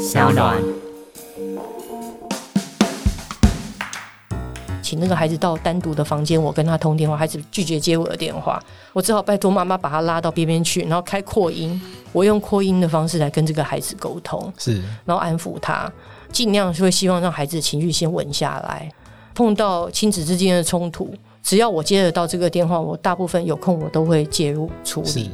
[0.00, 0.56] 小暖，
[4.80, 8.58] 请那个孩子到单独的房间，我跟他通电话，孩子拒绝接我的电话，
[8.94, 11.78] 我只好拜托妈妈把他拉到边边去，然后开扩音，
[12.12, 15.92] 我用扩音的方式来跟这个孩子沟通，是，然后安抚他，
[16.32, 18.90] 尽量是会希望让孩子的情绪先稳下来。
[19.34, 25.30] 碰到亲子之间的冲突，只要我接得到这个电话，我大部分有空我都会介入处理。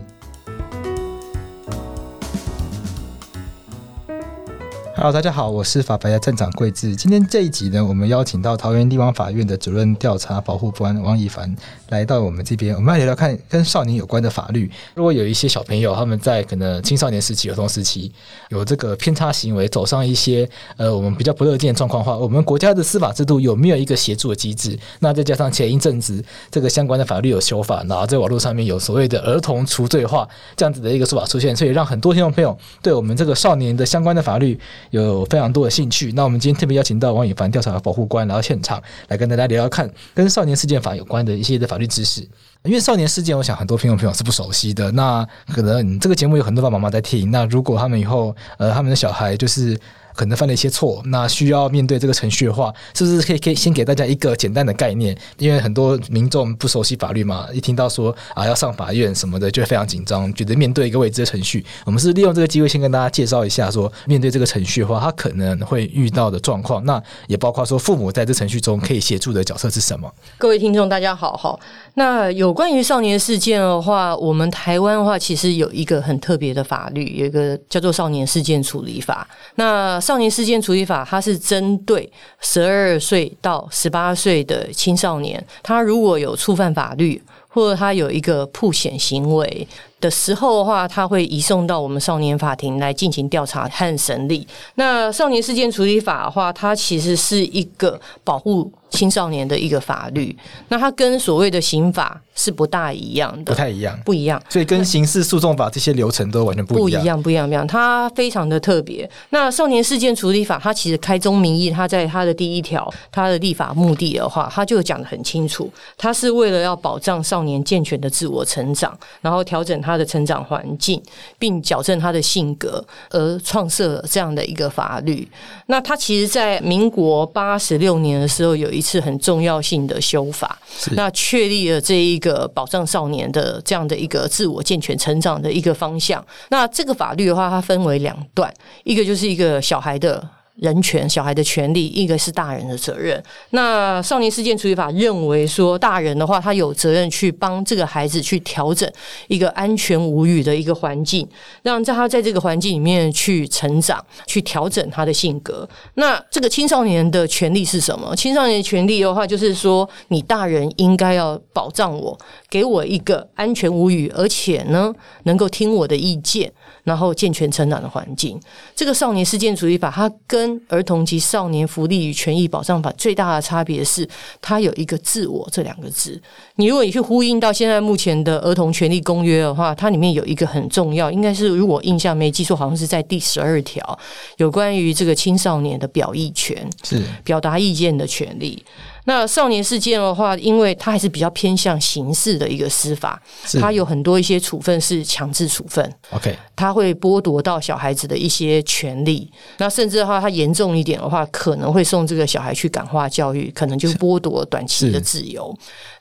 [5.07, 6.97] 好大家好，我是法白的站长贵智。
[6.97, 11.55] 今天这一集呢，我们邀请到桃园地方法院的主任调查保护官王以凡
[11.91, 14.69] 来到我们这边，我们来聊聊看跟少年有关的法律。
[14.97, 18.11] 如果有一些小朋友他们在可能青少年时期、儿童时期
[18.49, 24.77] 有这个偏差行为，走上一些呃我们比较不乐见的状况的话，我们国家的司法制度有没有一个协助的机制？
[24.99, 34.59] 那再加上前一阵子这个相关的法律有修法，然后在网络上面有所谓的儿童除罪化这样子的一个说法出现，所以让很多听众朋友对我们这个少年的相关的法律。
[35.03, 42.27] 有非常多的兴趣，那我们今天特别邀请到王以凡调查保护官来到现场，来跟大家聊聊看跟少年事件法有关的一些的法律知识。
[42.65, 44.91] 因为少年事件，我想很多听众朋友是不熟悉的。
[44.93, 49.79] 那可能这个节目有很多爸爸妈妈在听，那如果他们以后呃他们的小孩就是。
[50.17, 55.17] 可能犯了一些错，那需要面对这个程序的话，是不是可以可以先给大家一个简单的概念？
[55.39, 61.65] 因为很多民众不熟悉法律嘛，一听到说啊要上法院什么的，就非常紧张，觉得面对一个未知的程序。
[61.85, 66.83] 我们是利用这个机会先跟大家介绍一下，说面对这个程序的话，他可能会遇到的状况。
[66.85, 70.11] 那也包括说父母在这程序中可以协助的角色是什么？
[70.39, 71.59] 各位听众，大家好，哈。
[71.95, 79.27] 那有关于少年事件的话，我们台湾的话其实有一个很特别的法律，有一个叫做《少年事件处理法》。
[79.57, 82.09] 那少年事件处理法，它是针对
[82.41, 89.67] 十二岁到十八岁的青少年，他如果有触犯法律，或者他有一个曝险行为
[90.07, 94.47] 的时候的话，他会移送到我们少年法庭来进行调查和审理。
[94.77, 100.35] 那少年事件处理法的话，它其实是一个保护青少年的一个法律，
[100.69, 104.41] 那它跟所谓的刑法是不大一样的，不太一样，不一样。
[104.49, 107.67] 所以跟刑事诉讼法这些流程都完全不一样，不一样，不一样，不一样。
[107.67, 109.09] 它非常的特别。
[109.31, 115.69] 那少年事件处理法，它其实开宗明义，它在它的第一条，它的立法目的的话，它就讲的很清楚，
[115.99, 121.03] 它是为了要保障少年健全的自我成长，然后调整他的成长环境，
[121.39, 125.27] 并矫正他的性格而创设了这样的一个法律。
[125.67, 130.59] 那他其实，在民国八十六年的时候有一次很重要性的修法，
[130.93, 136.25] 那确立了这一个保障少年的这样的一个自我健全成长的一个方向。
[136.51, 138.53] 那这个法律的话，它分为两段，
[138.85, 140.36] 一个就是一个小孩的。
[140.57, 143.23] 人权、小孩的权利，一个是大人的责任。
[143.51, 148.91] 那少年事件处理法认为说，大人的话，他有责任去帮这个孩子去调整
[149.29, 151.27] 一个安全无语的一个环境，
[151.63, 155.69] 让他在这个环境里面去成长，去调整他的性格。
[155.95, 158.15] 那这个青少年的权利是什么？
[158.17, 162.19] 青少年权利的话，就是说，你大人应该要保障我，
[162.49, 166.53] 给我一个安全无语，而且呢，能够听我的意见。
[166.85, 168.41] 然后健全成长的环境，
[168.77, 174.09] 这个少年事件处理法，它跟儿童及少年福利与权益保障法最大的差别是，
[174.41, 176.21] 它有一个“自我”这两个字。
[176.57, 183.99] 你如果你去呼应到现在目前的儿童权利公约的话，它里面有一个很重要，应该是如果印象没记错，好像是在第十二条，
[184.39, 188.63] 有关于这个青少年的表意权，是表达意见的权利。
[189.07, 193.21] 那少年事件的话，因为它还是比较偏向刑事的一个司法，
[193.61, 195.93] 它有很多一些处分是强制处分。
[196.11, 199.31] OK，它会剥夺到小孩子的一些权利。
[199.59, 205.57] 那甚至的话，它严重一点的话，可能会送这个小孩去感化教育，可能就剥夺短期的自由。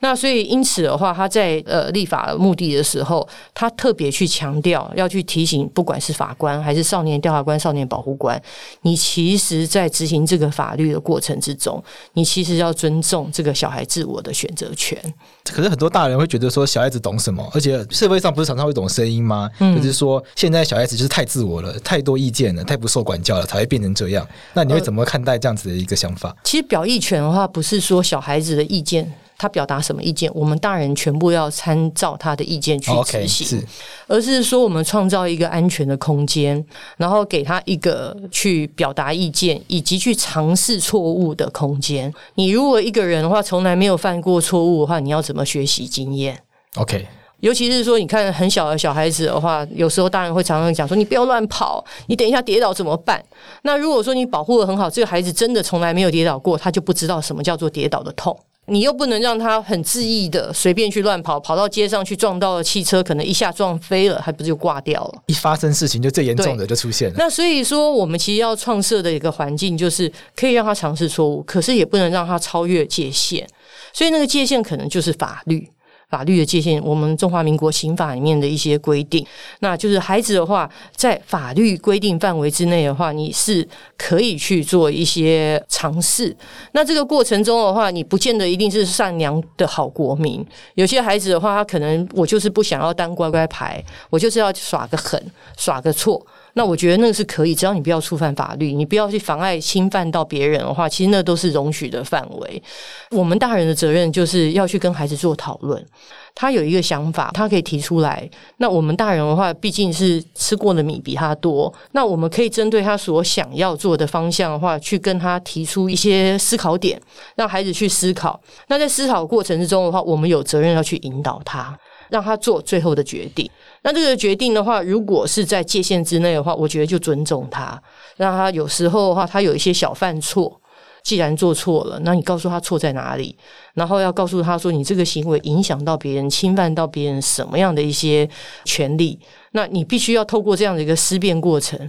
[0.06, 8.40] 那所以因此的话，他在呃立法的目的的时候，他特别去强调，要去提醒，不管是法官还是少年调查官、少年保护官，
[8.84, 11.84] 你其实在执行这个法律的过程之中，
[12.14, 12.76] 你其实要。
[12.76, 15.02] 尊重这个小孩自我的选择权，
[15.50, 17.50] 可是很多大人会觉得说小孩子懂什么？
[17.54, 19.50] 而且社会上不是常常会懂声音吗？
[19.60, 24.28] 嗯，就是说现在小孩子就是太自我了，太多意见了，太不受管教了，才会变成这样。
[24.54, 26.30] 那你会怎么看待这样子的一个想法？
[26.30, 29.10] 呃，其实表意权的话，不是说小孩子的意见。
[29.38, 33.64] 他表达什么意见，我们大人全部要参照他的意见去执行，是，
[34.08, 36.64] 而是说我们创造一个安全的空间，
[36.98, 42.14] 然后给他一个去表达意见以及去尝试错误的空间。
[42.36, 46.40] 你如果一个人的话从来没有犯过错误的话，你要怎么学习经验
[46.76, 47.06] ？OK，
[47.42, 53.24] 尤其是说你看很小的小孩子的话，有时候大人会常常讲说：“你不要乱跑，你等一下跌倒怎么办？”
[53.64, 58.38] 那如果说你保护的很好，这个孩子真的从来没有跌倒过，他就不知道什么叫做跌倒的痛。
[58.68, 65.22] 你又不能让他很恣意的随便去乱跑，跑到街上去撞到了汽车，可能一下撞飞了，还不就挂掉了？
[65.28, 67.16] 一发生事情就最严重的就出现了。
[67.18, 73.48] 那所以说，我们其实要创设的一个环境，就是可以让他尝试错误，可是也不能让他超越界限。
[73.94, 75.70] 所以那个界限可能就是法律。
[76.10, 79.26] 法律的界限，我们中华民国刑法里面的一些规定，
[79.60, 83.68] 那就是孩子的话，在法律规定范围之内的话，你是
[83.98, 86.36] 可以去做一些尝试。
[86.74, 90.46] 那这个过程中的话，你不见得一定是善良的好国民。
[90.76, 95.22] 有些孩子的话，他可能我就是不想要当乖乖牌，我就是要耍个狠，
[95.58, 96.26] 耍个错。
[96.58, 102.64] 那我觉得那个是可以，只要你不要触犯法律，你不要去妨碍侵犯到别人的话，其实那都是容许的范围。
[103.12, 105.86] 我们大人的责任就是要去跟孩子做讨论，
[106.34, 108.30] 他有一个想法，他可以提出来。
[108.58, 116.98] 那我们大人的话，毕竟是吃过的米比他多，那我们可以针对他所想要做的方向的话，去跟他提出一些思考点，
[117.36, 118.40] 让孩子去思考。
[118.70, 121.78] 那在思考过程之中的话，我们有责任要去引导他。
[122.10, 123.50] 让他做最后的决定。
[123.82, 127.82] 那这个决定的话，如果是在界限之内的话，我觉得就尊重他。
[128.18, 130.60] 让他有时候的话，他有一些小犯错，
[131.04, 133.38] 既然做错了，那你告诉他错在哪里，
[133.76, 138.28] 然后要告诉他说，你这个行为影响到别人，侵犯到别人什么样的一些
[138.64, 139.20] 权利，
[139.52, 141.80] 那你必须要透过这样的一个思辨过程，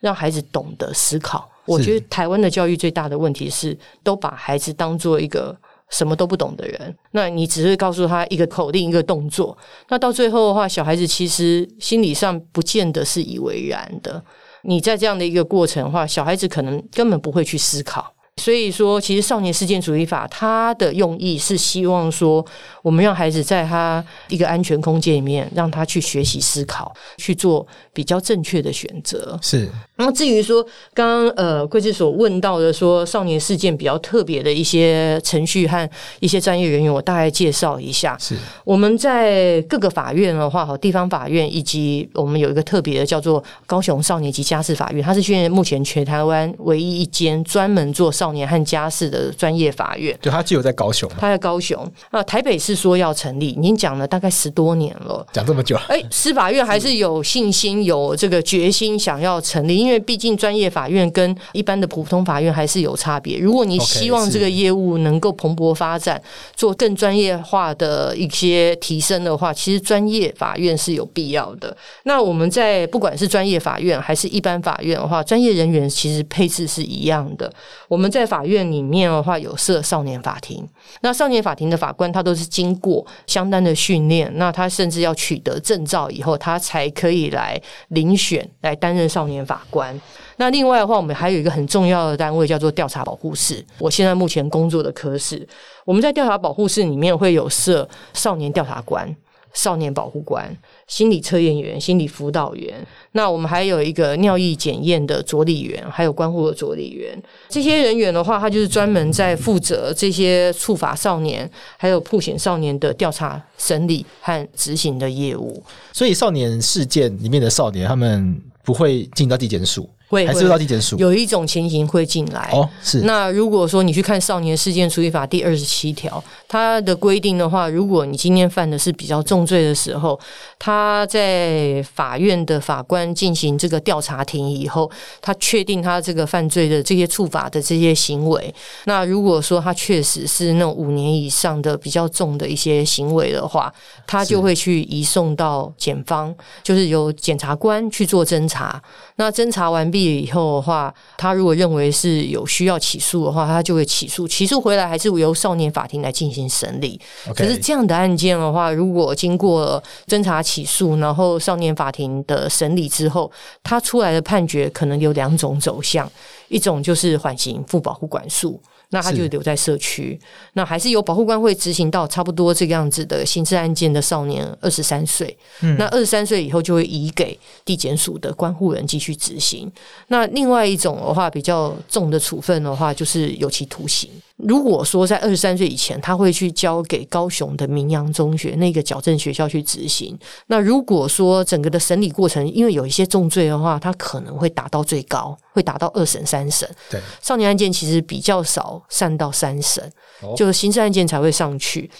[0.00, 1.50] 让孩子懂得思考。
[1.64, 5.56] 我觉得台湾的教育最大的问题是，都把孩子当做一个。
[5.90, 9.56] 什么都不懂的人，那你只是告诉他一个口令、一个动作，
[9.88, 14.22] 那到最后的话，小孩子其实心理上不见得是以为然的。
[14.62, 18.14] 你在这样的一个过程的话，小孩子可能根本不会去思考。
[18.38, 22.44] 所以说，其实少年事件主义法它的用意是希望说，
[22.82, 29.38] 我们让孩子在他一个安全空间里面，让他去学习思考，去做比较正确的选择。
[29.42, 29.68] 是。
[29.96, 30.64] 那至于说，
[30.94, 38.16] 刚刚呃贵志所问到的说少年事件比较特别的一些程序和一些专业人员，我大概介绍一下。
[38.18, 50.16] 是我们在各个法院的话，哈，地方法院以及我们有一个特别的叫做高雄少年及家事法院，它是现在目前全台湾唯一一间专门做少年和家事的专业法院。
[50.20, 51.10] 对，它就有在高雄。
[51.18, 55.76] 他在高雄啊，台北是说要成立，已经讲了大概十多年了，讲这么久。
[55.88, 59.76] 哎，司法院还是有信心、有这个决心想要成立。
[59.76, 63.38] 因为毕竟专业法院跟一般的普通法院还是有差别。
[63.38, 66.20] 如果你希望这个业务能够蓬勃发展，
[66.54, 71.76] 做更专业化的一些提升的话，其实专业法院是有必要的。
[72.04, 77.52] 那我们在不管是专业法院还是一般法院的话，专业人员其实配置是一样的。
[77.88, 80.68] 我们在在法院里面的话，有设少年法庭。
[81.02, 87.60] 那少年法庭的法官他都是经过相当的训练，那他甚至要取得证照以后，他才可以来
[87.90, 89.98] 遴选来担任少年法官。
[90.36, 93.64] 那另外的话，我们还有一个很重要的单位叫做调查保护室。
[93.78, 95.46] 我现在目前工作的科室，
[95.84, 99.14] 我们在调查保护室里面会有设少年调查官、
[99.52, 100.56] 少年保护官、
[100.86, 102.74] 心理测验员、心理辅导员。
[103.12, 107.20] 那我们还有一个尿液检验的佐理员，还有观护的佐理员。
[107.48, 115.62] 这些人员的话，他就是专门在负责这些触法少年还有破险少年的调查、审理和执行的业务。
[115.92, 119.88] 所以，少年事件里面的少年，他们不会进到地检署。
[120.08, 120.96] 会还是到地检署？
[120.96, 123.00] 有一种情形会进来哦，是。
[123.02, 130.18] 那如果说你去看《少年事件处理法》第二十七条，它的规定的话，如果你今天犯的是比较重罪的时候，
[130.58, 134.90] 他在法院的法官进行这个调查庭以后，
[135.20, 143.70] 他确定他这个犯罪的这些处罚的这些行为，那如果说他确实是那种五年以上的比较重的一些行为的话，
[144.06, 148.82] 他就会去移送到检方，就是由检察官去做侦查。
[149.16, 149.97] 那侦查完毕。
[149.98, 154.26] 以后的话，他如果认为是有需要起诉的话，他就会起诉。
[154.26, 157.00] 起诉回来还是由少年法庭来进行审理。
[157.34, 163.30] 可是这样的案件的话，如果经过侦查起诉，然后少年法庭的审理之后，
[163.62, 166.10] 他出来的判决可能有两种走向：
[166.48, 168.60] 一种就是缓刑负保护管束。
[168.90, 170.18] 那他就留在社区，
[170.54, 179.70] 那还是由保护官会执行到差不多这个样子的刑事案件的少年二十三岁，嗯，那二十三岁以后就会移给地检署的关护人继续执行。
[180.06, 184.10] 那另外一种的话，比较重的处分的话，就是有期徒刑。
[184.38, 190.16] 如果说在二十三岁以前，他会去交给高雄的明阳中学那个矫正学校去执行。
[190.46, 196.68] 那如果说整个的审理过程，因为有一些重罪的话，他可能会达到最高，会达到二审、三审。
[196.88, 199.92] 对，少年案件其实比较少上到三审，
[200.36, 201.90] 就是刑事案件才会上去。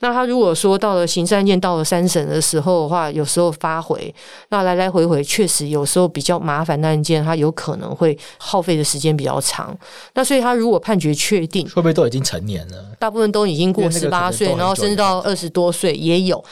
[0.00, 4.14] 那他如果说到了刑事案件到了三审的时候的话，有时候发回，
[4.50, 9.76] 那来来回回确实有时候比较麻烦的案件，他有可能会耗费的时间比较长。
[10.14, 12.84] 那所以他如果判决确定，会不会都已经成年了？
[12.98, 16.42] 大部分都已经过十八岁，然后甚至到二十多岁也有。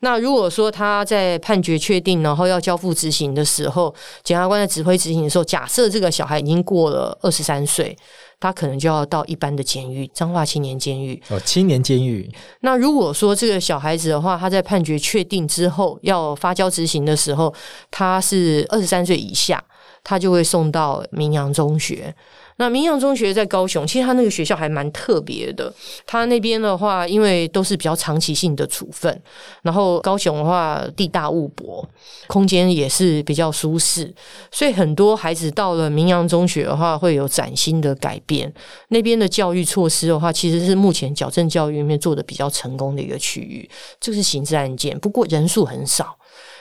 [0.00, 7.96] 那如果说他在判决确定，然后要交付执行的时候，检察官在指挥执行的时候，假设这个小孩已经过了二十三岁，
[8.38, 11.20] 他可能就要到一般的监狱，彰化青年监狱。
[11.28, 12.30] 哦，青年监狱。
[12.60, 17.52] 那如果说这个小孩子的话，他在判决确定之后要发交执行的时候，
[17.90, 19.62] 他是二十三岁以下，
[20.04, 22.14] 他就会送到明阳中学。
[22.58, 25.72] 那明阳中学在高雄，其实他那个学校还蛮特别的。
[26.06, 29.22] 他那边的话，因为都是比较长期性的处分，
[29.62, 31.86] 然后高雄的话地大物博，
[32.26, 34.12] 空间也是比较舒适，
[34.50, 38.52] 所以很多孩子到了明阳中学的话，会有崭新的改变。
[38.88, 43.68] 那边的教育措施的话，其实是目前矫正教育里面做的比较成功的一个区域。
[44.00, 46.16] 这是刑事案件，不过人数很少。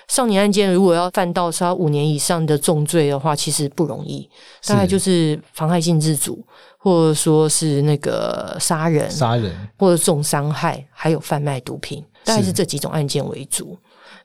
[0.07, 4.29] 少年案件如果要犯到杀五年以上的重罪的话，其实不容易，
[4.67, 6.43] 大概就是妨害性自主，
[6.77, 13.77] 或者说是那个杀人、杀人或者重伤害，还有贩卖毒品，大概是这几种案件为主。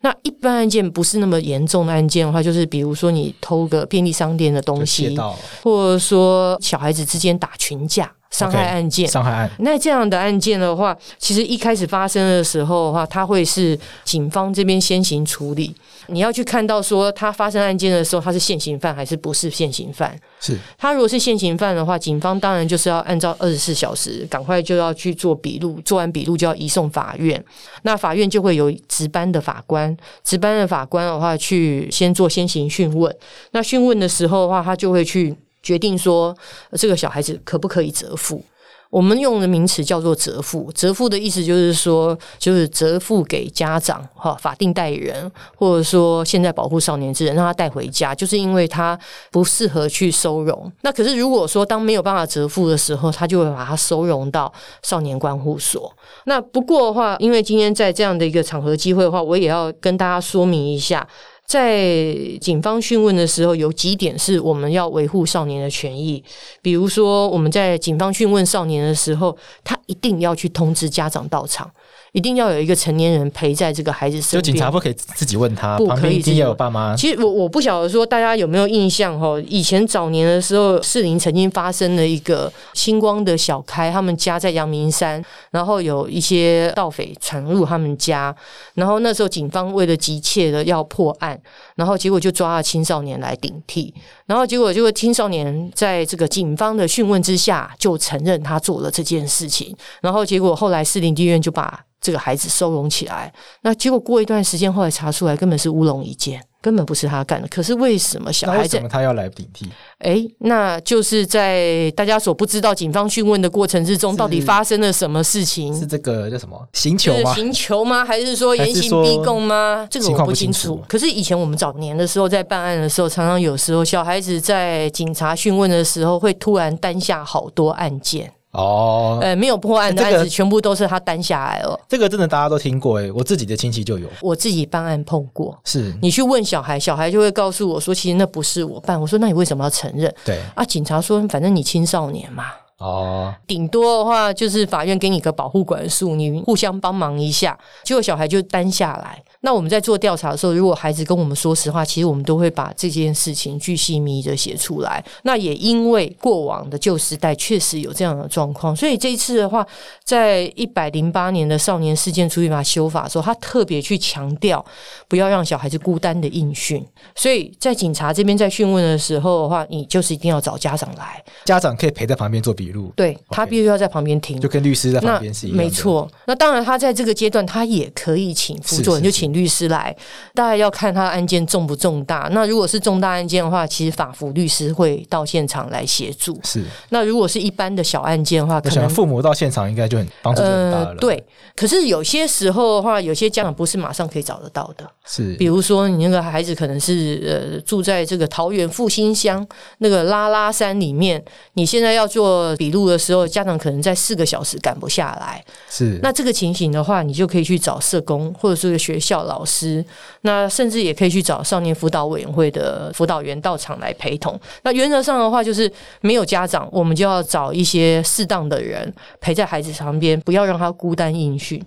[0.03, 5.19] 那一般案件不是那么严重的案件的话，就是比如说你偷个便利商店的东西，
[5.63, 8.11] 或者说小孩子之间打群架。
[8.31, 9.51] 伤害案件，伤害案。
[9.59, 15.75] 那这样的案件的话，其实一开始发生的时候的话，他会是警方这边先行处理。
[16.07, 20.19] 你要去看到说，他发生案件的时候，他是现行犯还是不是现行犯？
[20.41, 27.43] 是他如果是现行犯的话，警方当然就是要按照二十四小时，赶快就要去做笔录，做完笔录就要移送法院。
[27.83, 29.95] 那法院就会有值班的法官，
[30.25, 33.15] 值班的法官的话去先做先行讯问。
[33.51, 35.37] 那讯问的时候的话，他就会去。
[35.63, 36.37] 决定说
[36.73, 38.43] 这个小孩子可不可以折付？
[38.91, 40.69] 我们用的名词叫做折付。
[40.75, 48.99] 折付的意思就是说，就是折付给家长哈，法定代理人，或者说现在保护少年之人，让他带回家，就是因为他
[49.31, 50.73] 不适合去收容。
[50.81, 54.53] 那可是如果说当没有办法折付的时候，他就会把他收容到
[54.83, 55.95] 少年观护所。
[56.25, 61.07] 那不过的话，因为今天在这样的一个场合机会的话，我也要跟大家说明一下。
[61.51, 66.23] 在警方讯问的时候，有几点是我们要维护少年的权益。
[66.63, 71.69] 比如说，我们在警方讯问少年的时候，他一定要去通知家长到场。
[72.13, 74.43] 一定要有一个成年人陪在这个孩子身边。
[74.43, 76.97] 就警察不可以自己问他，不可以自己有爸妈。
[76.97, 79.41] 其实我我不晓得说大家有没有印象哈？
[79.47, 88.35] 以前早年的时候，士林曾经发生了一个星光的小开，他们家在阳明山，然后有一些盗匪闯入他们家，
[88.75, 91.41] 然后那时候警方为了急切的要破案，
[91.77, 93.95] 然后结果就抓了青少年来顶替，
[94.27, 101.85] 然后结果结果青少年在这个警方的讯问之下就承认他做了这件事情，然后结果后来士林地院就把。
[102.01, 107.47] 这个孩子收容起来，那结果过一段时间，后来查出来根本是乌龙一件，根本不是他干的。
[107.49, 108.77] 可是为什么小孩子？
[108.77, 109.69] 为什么他要来顶替？
[109.99, 115.73] 哎，那就是在大家所不知道警方讯问的过程之中，到底发生了什么事情？
[115.79, 117.35] 是这个叫什么刑求吗？
[117.35, 118.05] 刑求吗？
[118.05, 119.87] 还是说严刑逼供吗？
[119.89, 120.33] 这个我不。
[120.41, 120.83] 清楚。
[120.89, 128.33] 可是以前我们早年的时候在办案的时候，常常有时候小孩子在警察讯问的时候，会突然担下好多案件。
[128.53, 131.79] 哦，呃，没有破案的案子，全部都是他担下来了。
[131.89, 135.57] 这个真的大家都听过诶，我自己的亲戚就有，我自己办案碰过。
[135.65, 139.01] 是你去问小孩，小孩就会告诉我说，其实那不是我办。
[139.01, 140.13] 我说，那你为什么要承认？
[140.25, 142.47] 对啊，警察说，反正你青少年嘛。
[142.81, 149.23] 哦，顶多的话就是法院给你个保护管束，你互相帮忙一下，结果小孩就担下来。
[149.43, 155.03] 那我们在做调查的时候，如果孩子跟我们说实话，其实我们都会把这件事情巨细靡遗的写出来。
[155.23, 159.67] 那也因为过往的旧时代确实有这样的状况，所以这一次的话，
[160.05, 164.65] 在一百零八年的少年事件处理法修法的时候，他特别去强调
[165.07, 166.83] 不要让小孩子孤单的应讯。
[167.15, 175.65] 所以在警察这边在讯问的时候的话，你就是一定要找家长来，家长可以陪在旁边做笔录，对他必须要在旁边听，就跟律师在旁边是一样的。
[175.65, 179.31] 没错，那当然他在这个阶段他也可以请辅助人，就请。
[179.31, 179.97] 律师来，
[180.35, 182.29] 大概要看他案件重不重大。
[182.33, 186.37] 那如果是重大案件的话，其实法服律师会到现场来协助。
[186.43, 186.65] 是。
[186.89, 190.87] 那如果是一般的小案件的话，可能父母到现场应该就很帮助很大了。
[190.89, 191.25] 呃，对。
[191.55, 194.85] 可是有些时候的话，有些家长不是马上可以找得到的。
[195.07, 195.35] 是。
[195.35, 197.23] 比如说，你那个孩子可能是
[197.55, 199.47] 呃住在这个桃园复兴乡
[199.79, 201.23] 那个拉拉山里面，
[201.55, 205.43] 你现在要做笔录的时候，家长可能在四个小时赶不下来。
[205.71, 205.99] 是。
[206.03, 209.21] 那这个情形的话，你就可以去找社工或者是个学校。
[209.31, 209.85] 老师，
[210.23, 214.39] 那甚至也可以去找少年辅导委员会的辅导员到场来陪同。
[214.63, 221.63] 那原则上的话，就是没有家长，我们就要找一些适当的人陪在孩子旁边，不要让他孤单应讯。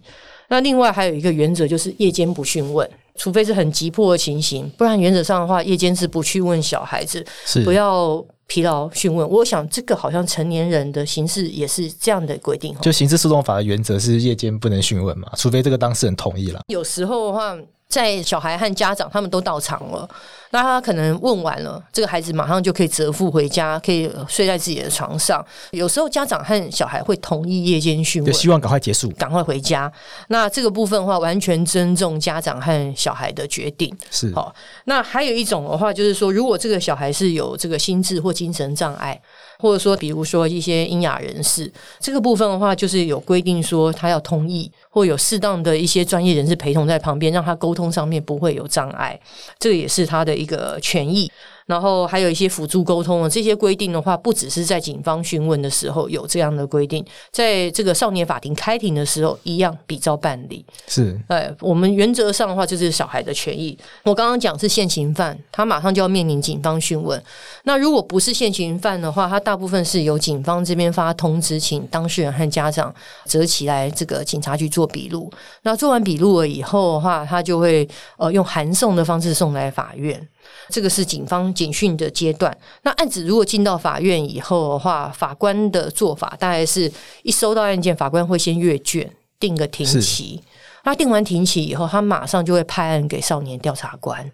[0.49, 9.27] 那另外还有一个原则就是夜间不讯问，除非是很急迫的情形，不然原则上的话，夜间是不去问小孩子，是不要疲劳讯问。
[9.27, 16.61] 我想这个好像成年人的刑事也是这样的规定，就刑事诉讼法的原则是夜间不能讯问嘛，除非这个当事人同意了。
[16.67, 17.57] 有时候的话。
[17.89, 20.09] 在小孩和家长他们都到场了，
[20.53, 25.43] 那他可能问完了，这个孩子马上就可以责付回家，可以睡在自己的床上。
[25.71, 29.91] 有时候家长和小孩会同意夜间训问，就希望赶快结束，赶快回家。
[30.27, 33.91] 那这个部分的话，完全尊重家长和小孩的决定。
[34.11, 34.53] 是好，
[34.85, 39.19] 那还有一种的话，就是说，如果这个小孩是有这个心智或精神障碍。
[39.59, 49.17] 或者说，比如说一些瘖哑人士，这个部分的话，就是有规定说他要同意，或有适当的一些专业人士陪同在旁边，让他沟通上面不会有障碍，
[49.59, 51.31] 这个也是他的一一个权益。
[51.65, 60.65] 然后还有一些辅助沟通的这些规定的话，不只是在警方询问的时候有这样的规定，在这个少年法庭开庭的时候一样比照办理。
[60.87, 63.77] 是，哎，我们原则上的话就是小孩的权益。
[64.03, 67.21] 我刚刚讲是现行犯，他马上就要面临警方讯问。
[67.63, 72.93] 那如果不是现行犯的话，他大部分是由警方这边发通知，请当事人和家长
[73.25, 75.31] 折起来这个警察局做笔录。
[75.61, 80.27] 那做完笔录了以后的话，他就会呃用函送的方式送来法院。
[80.69, 82.55] 这个是警方警讯的阶段。
[82.83, 86.91] 那案子如果进到法院以后的话，法官的做法大概是
[87.23, 90.41] 一收到案件，法官会先阅卷，定个庭期。
[90.85, 94.29] 那定完庭期以后，他马上就会派案给少年调查官。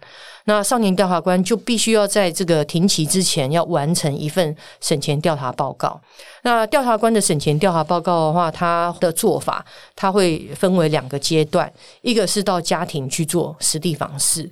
[0.46, 6.02] 那少年调查官就必须要在这个庭期之前要完成一份审前调查报告。
[6.42, 9.64] 那调查官的审前调查报告的话，他的做法
[9.96, 11.72] 他会分为两个阶段，
[12.02, 14.50] 一个是到家庭去做实地访视。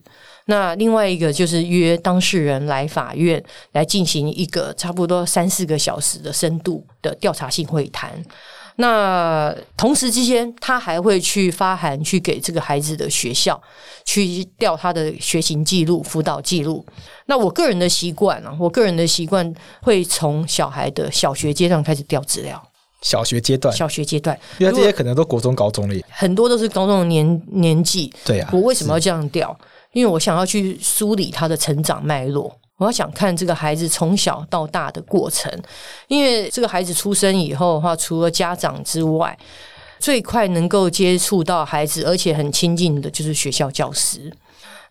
[0.48, 3.42] 那另外一个就是约当事人来法院
[3.74, 8.12] 来进行一个差不多三四个小时的深度的调查性会谈。
[8.80, 13.60] 那同时之间，他还会去发函去给这个孩子的学校
[14.06, 16.86] 去调他的学习记录、辅导记录。
[17.26, 19.52] 那我个人的习惯啊，我个人的习惯
[19.82, 22.64] 会从小孩的小学阶段开始调资料。
[23.02, 28.14] 小学阶段，小学阶段，因为这些可能都国中、高中了，很多都是高中的年年纪。
[28.26, 29.58] 对啊，我为什么要这样调？
[29.98, 35.52] 因为我想要去梳理他的成长脉络，我要想看这个孩子从小到大的过程。
[36.08, 39.36] 因为这个孩子出生以后的话，除了家长之外，
[39.98, 44.32] 最快能够接触到孩子，而且很亲近的，就是学校教师。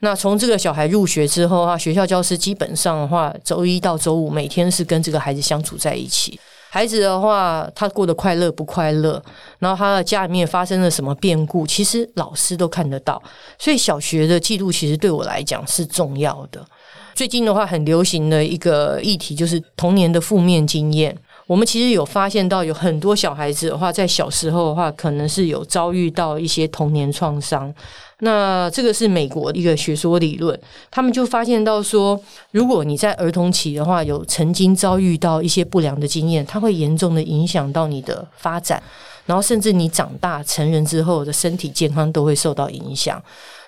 [0.01, 6.37] 那从这个小孩入学之后的话，学校教师基本上的话，周一到周五每天是跟这个孩子相处在一起。
[6.77, 9.23] 孩子的话，他过得快乐不快乐，
[9.59, 13.23] 然后他的家里面发生了什么变故，其实老师都看得到。
[13.59, 16.63] 所以小学的记录其实对我来讲是重要的。
[17.15, 21.17] 最近的话，很流行的一个议题就是童年的负面经验。
[21.47, 27.73] 我们其实有发现到，有很多小孩子的话，在小时候的话，可能是有遭遇到一些童年创伤。
[28.21, 30.59] 那这个是美国的一个学说理论，
[30.91, 32.19] 他们就发现到说，
[32.51, 38.83] 如果你在儿童期的话，有曾经遭遇到一些不良的经验，它会严重的影响到你的发展，
[39.27, 43.23] 然后甚至你长大成人之后的身体健康都会受到影响。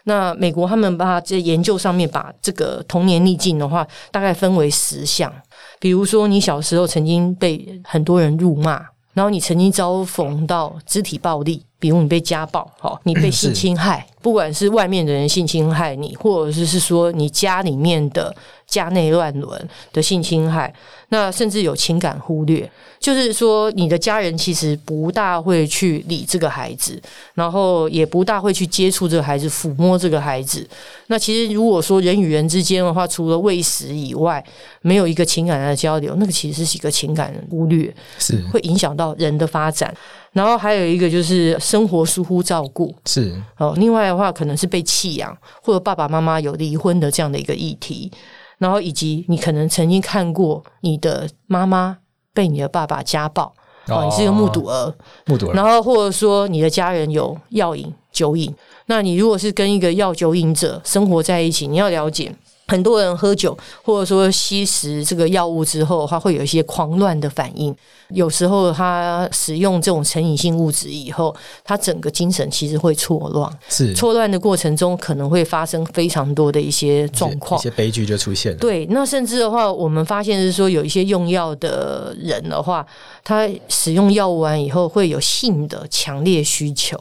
[0.04, 5.30] 那美国他们把这研究上面把这个童年逆境的话，大概分为十项，
[5.78, 8.82] 比如说你小时候曾经被很多人辱骂，
[9.12, 11.62] 然后你曾经遭逢到肢体暴力。
[11.80, 18.34] 比如你被家暴，好，你被性侵害，不管是外面的人性侵害你，或者是是说你家里面的
[18.66, 20.70] 家内乱伦的性侵害，
[21.08, 27.00] 那甚至有情感忽略，就是说你的家人其实不大会去理这个孩子，
[27.32, 30.68] 然后也不大会去接触这个孩子，抚摸这个孩子。
[31.06, 34.44] 那其实如果说人与人之间的话，除了喂食以外，
[34.82, 39.94] 没有一个情感的交流，那个其实是一个情感忽略，是会影响到人的发展。
[40.30, 43.74] 然后还有一个就是生活疏忽照顾，是哦。
[43.78, 48.10] 另外的话，可能是被弃养，或者爸爸妈妈有离婚的这样的一个议题。
[48.58, 51.96] 然后以及你可能曾经看过你的妈妈
[52.34, 53.54] 被你的爸爸家暴，
[53.86, 54.92] 哦，你是一个目睹儿，
[55.26, 55.54] 目睹儿。
[55.54, 58.52] 然后或者说你的家人有药瘾、酒瘾，
[58.86, 62.34] 那你如果是跟一个药酒瘾者生活在一起，你要了解。
[62.68, 67.74] 很多人喝酒或者说吸食这个药物之后，他会有一些狂乱的反应。
[68.10, 73.50] 有时候他使用这种成瘾性物质以后，他整个精神其实会错乱。
[73.68, 78.58] 是错乱的过程中，可能会发生非常多的一些状况，一些悲剧就出现了。
[78.58, 82.86] 对，那甚至的话，我们发现是说，有一些用药的人的话，
[83.24, 86.98] 他使用药物完以后，会有性的强烈需求。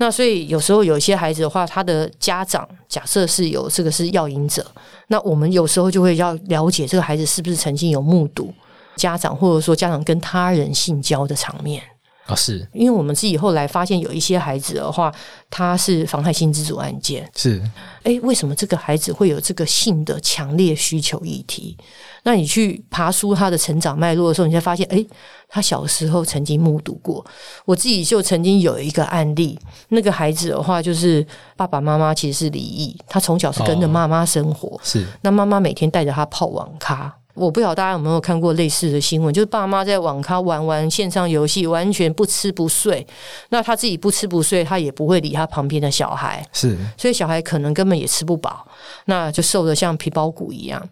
[0.00, 4.66] 那所以有时候有一些孩子的话，他的家长假设是有这个是药瘾者，
[5.08, 8.50] 那我们有时候就会要了解这个孩子是不是曾经有目睹
[8.96, 11.82] 家长或者说家长跟他人性交的场面。
[12.30, 15.12] 啊、哦，是因为我们自己后来发现有一些孩子的话，
[15.50, 17.60] 他是妨害性自主案件，是，
[18.04, 21.76] 哎，为什么这个孩子会有这个性的强烈需求议题？
[22.22, 25.04] 那你去爬梳他的成长脉络的时候，你才发现，哎，
[25.48, 27.24] 他小时候曾经目睹过。
[27.64, 37.19] 我自己就曾经有一个案例，那个孩子的话，就是爸爸妈妈其实是离异，他从小是跟着妈妈生活，哦、是，那妈妈每天带着他泡网咖。
[37.34, 43.06] 我不晓得大家有没有看过类似的新闻，就是爸妈在网咖玩玩线上游戏，完全不吃不睡。
[43.50, 48.66] 那他自己不吃不睡，他也不会理他旁边的小孩，是，所以小孩可能根本也吃不饱，
[49.06, 50.82] 那就瘦得像皮包骨一样。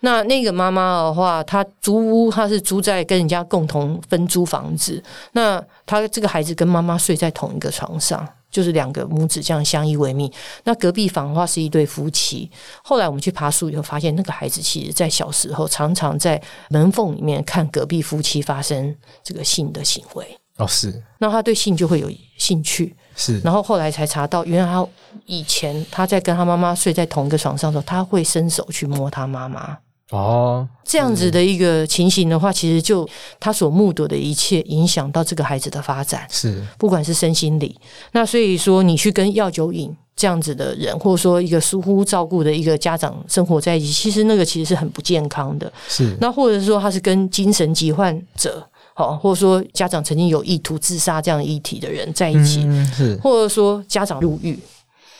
[0.00, 8.26] 那那个妈妈的话，她租屋，她是租在跟人家共同分租房子，那她这个孩子跟妈妈睡在同一个床上。
[8.50, 10.30] 就是两个母子这样相依为命。
[10.64, 12.50] 那隔壁房的话是一对夫妻。
[12.82, 20.38] 后来我们去爬树以后，发现那个孩子其实在小时候常常在门缝里面看隔壁夫妻发生这个性的行为。
[20.56, 21.02] 哦，是。
[21.18, 22.96] 那他对性就会有兴趣。
[23.14, 23.38] 是。
[23.40, 24.86] 然后后来才查到，原来他
[25.26, 29.78] 以前他在跟他妈妈睡在同一个床上的时候，他会伸手去摸他妈妈。
[30.10, 33.06] 哦，这样子的一个情形的话，其实就
[33.38, 37.78] 他所目睹的一切，影响到这个孩子的发展，是不管是身心理。
[38.12, 45.70] 那所以说，你去跟药酒瘾这样子的人，或者说一个疏忽照顾的一个家长生活在一起，其实那个其实是很不健康的。
[45.86, 54.58] 是那或者是说他是跟精神疾患者，好，或者说家长曾经有意图自杀这样议题的人在一起，嗯、是或者说家长入狱。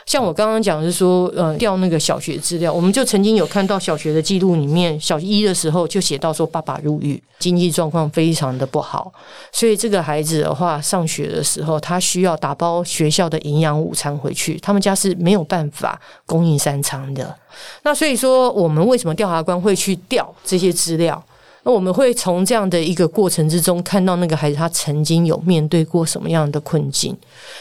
[0.08, 9.12] 像我刚刚讲是说，呃，调那个小学资料，我们就曾经有看到小学的记录里面，小一的时候就写到说，爸爸入狱，经济状况非常的不好，
[9.52, 17.36] 所以这个孩子的话，上学的时候他需要打包学校的营养午餐回去，他们家是没有办法供应三餐的。
[17.82, 21.22] 那所以说，我们为什么调查官会去调这些资料？
[21.64, 27.14] 那我们会从这样的一个过程之中，看到那个孩子他曾经有面对过什么样的困境，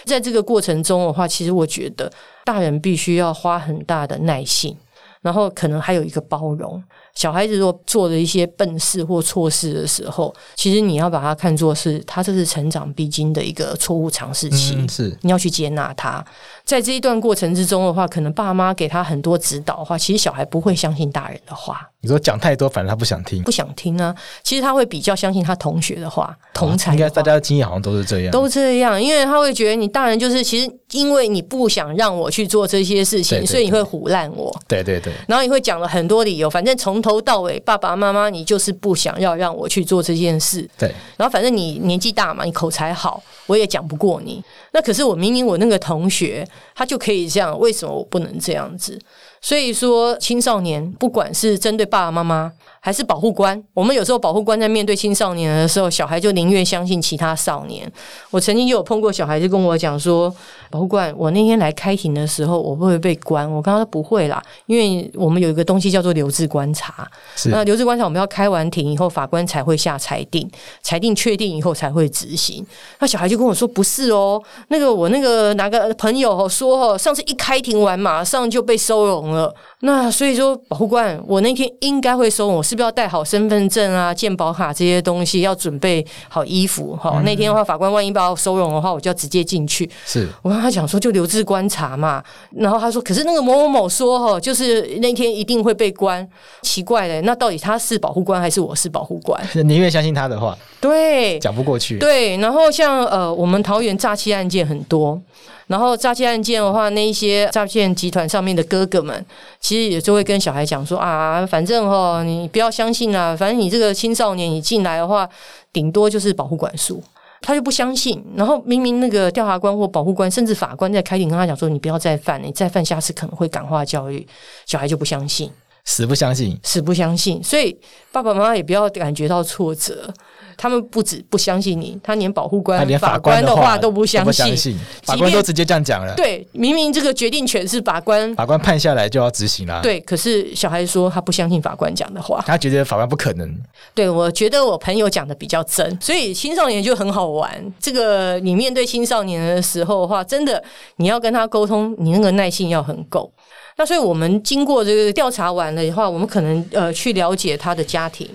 [0.05, 2.09] 在这个过程中的话，其实我觉得。
[2.47, 4.77] 大人必须要花很大的耐性，
[5.21, 6.81] 然后可能还有一个包容。
[7.17, 16.23] 小孩子如果做了一些笨事或错事的时候，其实你要把它看作是他这是成长必经的一个错误尝试期，嗯，是你要去接纳他。
[16.63, 21.89] 在这一段过程之中的话，可能爸妈给他很多指导的话，其实小孩不会相信大人的话。
[22.01, 24.15] 你说讲太多，反正他不想听，不想听啊。
[24.43, 26.91] 其实他会比较相信他同学的话，同侪。
[26.91, 34.55] 应该大家的经验好像都是这样，都这样，因为他会觉得你大人就是其实因为你不想让我去做这些事情，所以你会唬烂我。
[34.67, 40.69] 对对对，然后你会讲了很多理由，反正从头到尾，爸爸妈妈你就是不想要让我去做这件事。
[40.77, 44.43] 对，然后反正你年纪大嘛，你口才好，我也讲不过你。
[44.73, 48.99] 那可是我明明我那个同学他就可以这样，为什么我不能这样子？
[49.47, 57.89] 所以说，青少年不管是针对爸爸妈妈，还是保护官，我们有时候保护官在面对青少年的时候，小孩就宁愿相信其他少年。
[58.29, 60.29] 我曾经就有碰过小孩就跟我讲说
[60.69, 67.09] ：“保护官，我那天来开庭的时候，我会不会被关？”我刚刚说不会啦，因为我们有一个东西叫做留置观察。
[67.37, 70.45] 是那留置观察，我们要开完庭以后，法官才会下裁定，
[70.81, 72.65] 裁定确定以后才会执行。
[72.99, 79.36] 那小孩就跟我说：“不是哦，那个我那个哪个朋友说哦，上次一开庭完，马上就被收容了。
[79.81, 82.55] 那所以说，保护官，我那天应该会收容。
[82.55, 85.41] 我是不是要带好身份证啊、健保卡这些东西？
[85.41, 87.13] 要准备好衣服哈。
[87.15, 89.89] 嗯、那天的话，法官万一把我收容的话，我就要直接进去。
[90.05, 92.23] 是我跟他讲说，就留置观察嘛。
[92.51, 96.27] 然后他说，可是那个某某某说哈，就是那天一定会被关。
[96.61, 99.41] 奇怪嘞，那到底他是保护官还是我是保护官？
[99.65, 101.97] 你愿相信他的话，对，讲不过去。
[101.97, 105.19] 对，然后像呃，我们桃园诈欺案件很多。
[105.67, 109.25] 然后诈欺案件的话，那一些诈骗集团上面的哥哥们，
[109.59, 115.27] 其实也就会跟小孩讲说啊，反正哈，你不要相信啦，反正你这个青少年你进来的话，
[115.73, 117.03] 顶多就是保护管束，
[117.41, 118.23] 他就不相信。
[118.37, 124.25] 然后明明那个调查官或保护官，甚至法官在开庭跟他讲说，你不要再犯，你再犯下次可能会感化教育，
[124.65, 125.51] 小孩就不相信，
[125.83, 127.43] 死不相信，死不相信。
[127.43, 127.77] 所以
[128.13, 130.13] 爸爸妈妈也不要感觉到挫折。
[130.57, 136.15] 他们不止不相信你，他连保护官、连法官的话都不相信，相信法官都直接这样讲了。
[136.15, 139.79] 对，明明这个决定权是法官，法官判下来就要执行了。
[139.83, 143.55] 对，可是小孩说他不相信法官讲的话，他觉得法官不可能。
[143.93, 147.73] 对，我觉得我朋友讲的比较真，所以青少年就很好玩。
[147.79, 150.63] 这个你面对青少年的时候的话，真的
[150.95, 153.31] 你要跟他沟通，你那个耐性要很够。
[153.77, 158.27] 那所以我们经过这个调查完了的话，我们可能呃去了解他的家庭、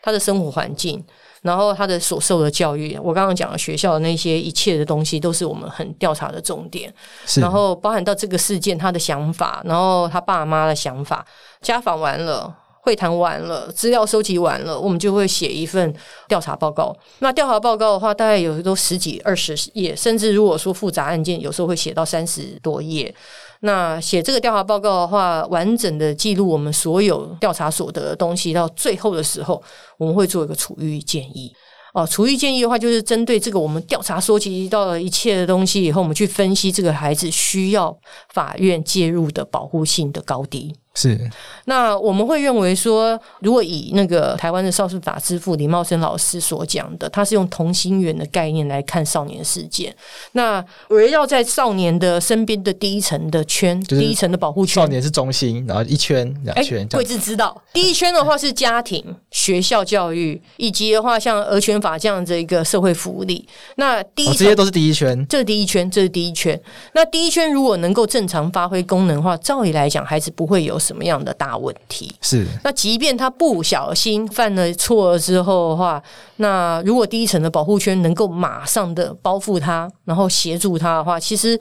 [0.00, 1.02] 他的生活环境。
[1.44, 6.90] 然后他的所受的教育，我刚刚讲的学校的那些一切的东西，都是我们很调查的重点。
[7.36, 11.22] 然后包含到这个事件他的想法，然后他爸妈的想法，
[11.60, 15.94] 家访完了，会谈完了，资料收集完了，我们就会写一份
[16.28, 16.96] 调查报告。
[17.18, 23.14] 那调查报告的话，大概有都十几、二十页，甚至如果说复杂案件，有时候会写到三十多页。
[23.60, 29.62] 那写这个调查报告的话，完整的记录我们所有调查所得的东西，到最后的时候，
[29.98, 31.52] 我们会做一个处遇建议。
[31.92, 37.96] 哦，处遇建议的话，就是针对这个我们调查收集到了一切的东西以后，我们去分析这个孩子需要
[38.32, 40.74] 法院介入的保护性的高低。
[40.96, 41.18] 是，
[41.64, 49.92] 那我们会认为说，如果以那个台湾的少数法之父李茂生老师所讲的，他是用同心圆的概念来看少年事件。
[50.32, 56.86] 那围绕在少年的身边的第一层的圈，第一层的保护圈，少年是中心，然后一圈两圈。
[56.92, 63.44] 贵智知道，第一圈的话是家庭、学校教育，以及的话像儿权法这样的一个社会福利。
[63.74, 66.58] 那第一、哦、这些都是第一圈，这是第一圈，这是第一圈。
[66.92, 70.78] 那第一圈如果能够正常发挥功能的话，照理来讲，孩子不会有。
[70.84, 72.14] 什么样的大问题？
[72.20, 76.02] 是那，即便他不小心犯了错之后的话，
[76.36, 81.58] 那如果第一层的保护圈能够马上的包覆他，然后协助他的话，其实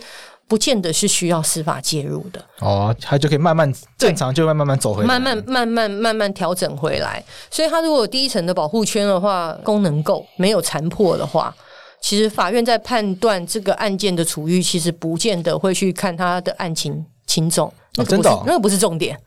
[0.48, 2.44] 不见得是需要司法介入的。
[2.60, 7.24] 哦，他就可以慢慢正常，就会慢慢走回来，慢慢慢慢慢慢调整回来。
[7.50, 11.56] 所以，他如果第一层的保护圈的话，功能够没有残破的话，
[12.02, 17.72] 其实法院在判断这个案件的处遇，其实不见得会去看他的案情轻重。
[17.96, 19.20] 那不是，那个不是重点，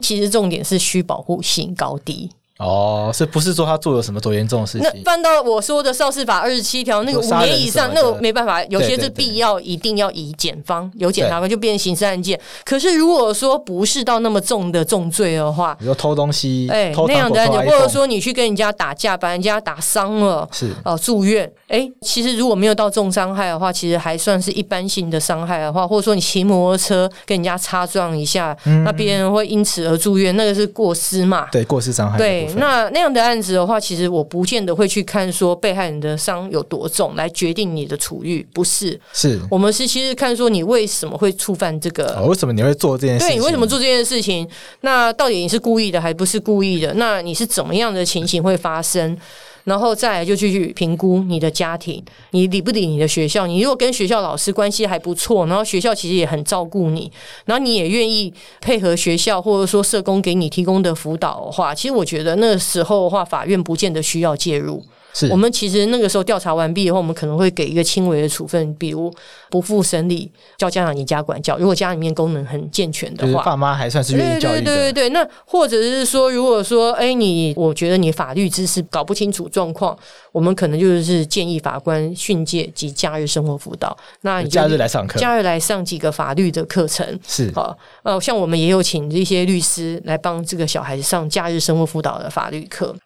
[0.00, 2.30] 其实重点是需保护性高低。
[2.62, 4.90] 哦，是不是说他做了什么多严重的事情？
[4.94, 12.38] 那翻到我说的《少事法》二十七条，那个五年以上，那个没办法，有些是必要，一定要以检方有检察官就变刑事案件。
[12.64, 31.46] 可是如果说不是到那么重的重罪的话，比如说偷东西，哎，那样的案件，或者说你去跟人家打架，把人家打伤了，是哦，住院，哎，其实如果没有到重伤害的话，其实还算是一般性的伤害的话，或者说你骑摩托车跟人家擦撞一下，那别人会因此而住院，那个是过失嘛？
[31.50, 32.18] 对，过失伤害。
[32.18, 33.32] 对，那那样的案。
[33.32, 39.00] 案子的话，其实我不见得会去看说被害人的伤有多重来决定你的处遇，不是？
[39.14, 42.14] 是我们是其实看说你为什么会触犯这个？
[42.18, 43.28] 哦，为什么你会做这件事情？
[43.30, 44.46] 对，你为什么做这件事情？
[44.82, 46.92] 那到底你是故意的还不是故意的？
[46.96, 49.16] 那你是怎么样的情形会发生？
[49.64, 53.46] 然后再来就去评估你的家庭，你理不理你的学校？
[53.46, 57.10] 你如果跟学校老师关系还不错，然后学校其实也很照顾你，
[57.44, 64.82] 然后你也愿意配合学校或者说社工给你提供的辅导的话，其实我觉得那时候的话，法院不见得需要介入。
[65.14, 69.12] 是我们其实那个时候调查完毕以后，我们可能会给一个轻微的处分，比如
[69.50, 71.58] 不付审理，叫家长你家管教。
[71.58, 74.62] 如果家里面功能很健全的话，爸妈还算是愿意教育的。
[74.62, 79.96] 对对对对对，那或者是说，如果说，哎，你我觉得你法律知识搞不清楚状况，
[80.32, 83.96] 我们可能就是建议法官训诫及假日生活辅导。
[84.22, 87.76] 那你假日来上课，假日来上几个法律的课程是好。
[88.02, 92.96] 呃，像我们也有请一些律师来帮这个小孩子上假日生活辅导的法律课。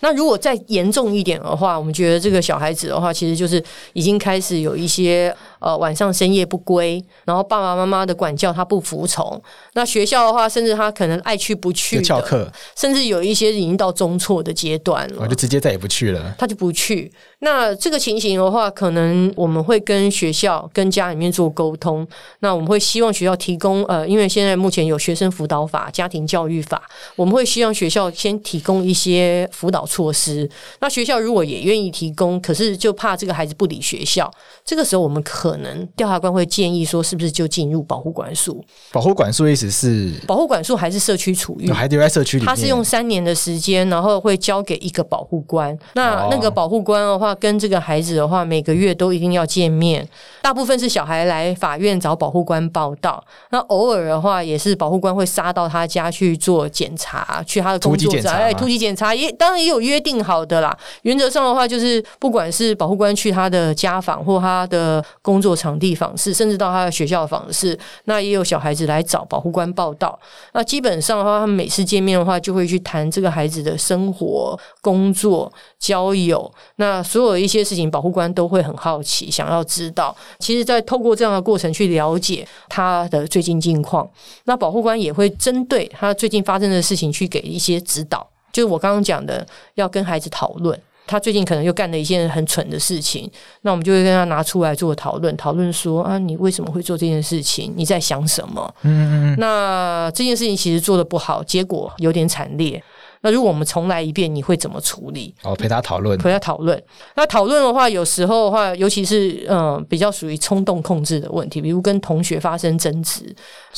[0.00, 5.34] 那如果再严重一点的话，我们觉得这个小孩子的话，其实就是已经开始有一些。
[5.62, 9.40] 呃，晚上深夜不归，然后爸爸妈妈的管教他不服从。
[9.74, 16.34] 那学校的话，甚至他可能爱去不去，翘课，甚至有一些已经到中辍的阶段了，我就直接再也不去了。
[16.36, 17.12] 他就不去。
[17.42, 22.06] 那这个情形的话，可能我们会跟学校、跟家里面做沟通。
[22.40, 26.82] 那我们会希望学校提供呃，因为现在目前有学生辅导法、家庭教育法，
[27.16, 30.48] 我们会希望学校先提供一些辅导措施。
[30.80, 34.30] 那学校如果也愿意提供，可是就怕这个孩子不理学校，
[34.64, 35.52] 这个时候我们可。
[35.62, 38.64] 能调查官会建议说，是不是就进入保护管束？
[38.90, 41.70] 保护管束意思是保护管束还是社区处遇？
[41.70, 42.46] 还留在社区里面？
[42.46, 45.78] 他是用三年的时间，然后会交给一个保护官。
[45.94, 50.06] 那那个保护官的话，跟这个孩子的话，每个月都一定要见面。
[50.40, 60.76] 大部分是小孩来法院找保护官报道，那偶尔的话，也是保护官会杀到他家去做检查，去他的工作站，哎，突击检查也当然也有约定好的啦。
[61.02, 70.18] 原则上的话，就是不管是保护官去他的家访或他的工作场地访视，甚至到他的学校访视，那也有小孩子来找保护官报道。
[70.52, 76.52] 那基本上的话，他们每次见面的话，就会去谈这个孩子的生活、工作、交友。
[76.76, 80.14] 那所有一些事情，保护官都会很好奇，想要知道。
[80.38, 84.08] 其实，在透过这样的过程去了解他的最近近况，
[84.44, 88.26] 那保护官也会针对他最近发生的事情去给一些指导。
[88.52, 90.78] 就是我刚刚讲的，要跟孩子讨论。
[91.04, 93.28] 他最近可能又干了一件很蠢的事情，
[93.62, 97.74] 那我们就会跟他拿出来做讨论，讨论说啊，你为什么会做这件事情？
[97.76, 98.72] 你在想什么？
[98.82, 99.36] 嗯嗯嗯。
[99.36, 102.82] 那这件事情其实做的不好，结果有点惨烈。
[103.22, 105.34] 那如果我们重来一遍，你会怎么处理？
[105.42, 106.82] 哦，陪他讨论，陪他讨论。
[107.14, 113.34] 那讨论的话，有时候的话，尤其是嗯、呃，比较属于冲动控制的问题，比如跟同学发生争执，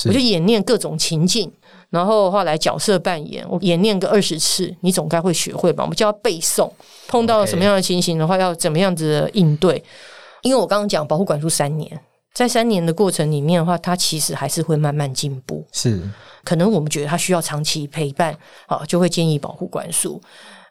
[0.06, 1.50] 我就演练各种情境。
[1.90, 5.84] 然后后来角色扮演，我演练个二十次，你总该会学会吧？
[5.84, 6.68] 我们就要背诵，
[7.06, 9.80] 碰到什么样的情形的话，要怎么样子的应对？
[10.42, 12.00] 因为我刚刚讲保护管束三年，
[12.34, 15.64] 在三年的过程里面的话，他其实还是会慢慢进步。
[15.70, 16.02] 是，
[16.42, 20.20] 可能我们觉得他需要长期陪伴，好，就会建议保护管束。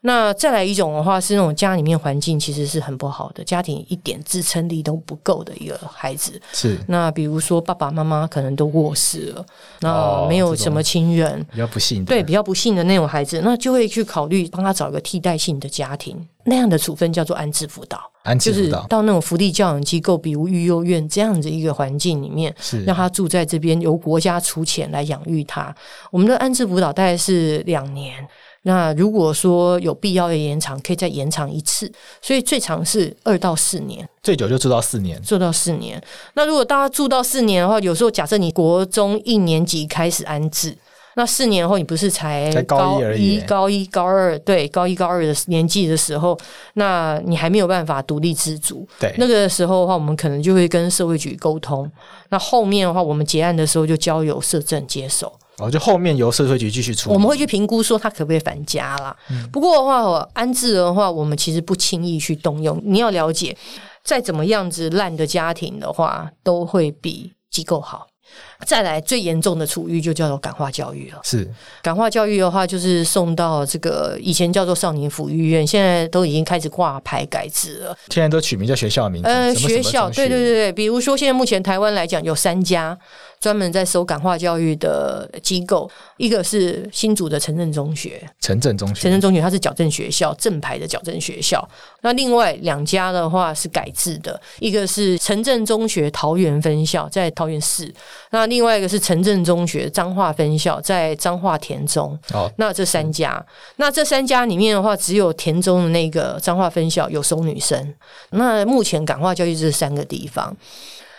[0.05, 6.39] 那再来一种的话，是那种家里面环境其实是很不好的，家庭一点支撑力都不够的一个孩子。
[6.51, 6.77] 是。
[6.89, 9.45] 那比如说爸爸妈妈可能都过世了，
[9.79, 12.03] 那没有什么亲人，哦、比较不幸。
[12.03, 16.27] 对，比较不幸的那种孩子，那就会去考虑帮他找一个替代性的家庭。
[16.43, 25.73] 那样的处分叫做安置辅导，安置辅导就是到那种福利教养机构，比如育幼院这样子一个环境里面，是让他住在这边，由国家出钱来养育他。
[26.11, 28.27] 我们的安置辅导大概是两年。
[28.65, 36.01] 那如果说有必要的延长，可以再延长一次，所以最长是二到四年，最久就住到四年，住到四年。
[36.33, 40.77] 那如果大家住到四年的话，有时候假设你国中一年级开始安置，
[41.15, 46.39] 那四年后你不是才高一、高一、高二，对，高一、高二的年纪的时候，
[46.75, 48.87] 那你还没有办法独立自主。
[48.97, 51.91] 对，那个时候的话，我们可能就会跟社会局沟通。
[52.29, 55.31] 那后面的话，我们结案的时候就交由社政接手。
[55.57, 57.13] 哦，就后面由社会局继续处理。
[57.13, 59.15] 我们会去评估说他可不可以返家啦。
[59.29, 62.81] 嗯、不过的话，安置的话，我们其实不轻易去动用。
[62.83, 63.55] 你要了解，
[64.03, 68.07] 再怎么样子烂的家庭的话，都会比机构好。
[68.63, 71.19] 再来最严重的处遇就叫做感化教育了。
[71.23, 71.47] 是
[71.81, 77.97] 感化教育的话，就是送到这个以前叫做少年抚育院，现在都已经开始挂牌改制了。
[78.09, 79.27] 现在都取名叫学校名字。
[79.27, 82.97] 呃，学校，对对对对，比如说现在目前台湾来讲有三家。
[83.39, 91.67] 专门在收感化教育的机构，一个是新竹的城镇中学，城镇中学，城镇中学它是矫正学校，正牌的矫正学校。
[92.03, 97.85] 那另外两家的话是改制的，一个是城镇中学桃园分校，在桃园市；
[98.31, 102.15] 那另外一个是城镇中学彰化分校，在彰化田中。
[102.31, 103.43] 哦，那这三家，
[103.77, 107.95] 那这三家里面的话，只有田中的那个彰化分校有收女生。
[108.29, 110.55] 那目前感化教育这三个地方。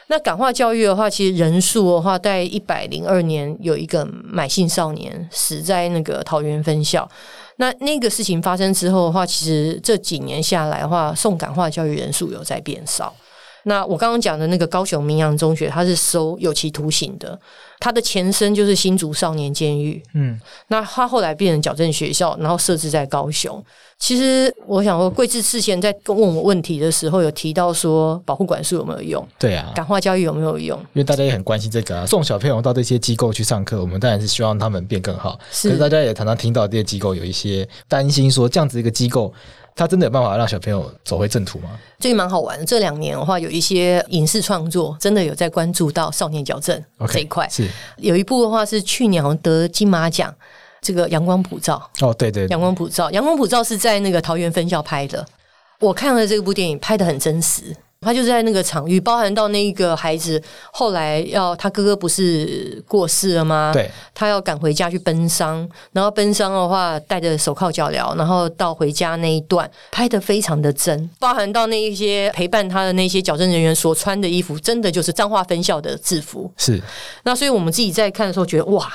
[0.07, 7.11] 那感化教育的话，其实人数的话，在一百零二年有一个买姓少年死在那个桃园分校。
[7.57, 13.13] 那那个事情发生之后的话，其实这几年下来的话，送感化教育人数有在变少。
[13.65, 17.39] 那我刚刚讲的那个高雄明阳中学，它是收有期徒刑的，
[17.81, 20.03] 它的前身就是新竹少年监狱。
[20.15, 23.63] 嗯，那它后来变成矫正学校，然后设置在高雄。
[23.99, 29.27] 其实我想说，贵志事先在问我问题的时候，有提到说保护管束有没有用？
[29.39, 30.79] 对啊，感化教育有没有用？
[30.93, 35.39] 因为大家也很关心这个啊，送小朋友到这些机构去上课，我们当然是希望他们变更好。
[35.51, 39.33] 是，可是大家也常常听到这些机构有一些担心，说这样子一个机构。
[39.77, 41.71] 他真的有办法让小朋友走回正途吗？
[41.99, 47.47] 最近蛮好玩的，这两年的话，有一些影视创作真的有在关注到少年矫正这一块。
[47.49, 50.33] Okay, 是有一部的话是去年得金马奖，
[50.81, 51.91] 这个《阳光普照》。
[52.07, 55.27] 哦，对对，对，《阳光普照》，《阳光普照》是在那个桃园分校拍的。
[55.81, 57.77] 我看了这部电影，拍的很真实。
[58.05, 60.41] 他就是在那个场域，包含到那一个孩子
[60.71, 63.71] 后来要他哥哥不是过世了吗？
[63.73, 76.53] 对，他要赶回家去奔丧，然后奔丧的话戴着手铐脚镣，然后到回家那一段拍的非常的真，包含到那一些陪伴他的那些矫正人员所穿的衣服，真的就是彰化分校的制服。
[76.57, 76.83] 是，
[77.23, 78.87] 那所以我们自己在看的时候觉得哇，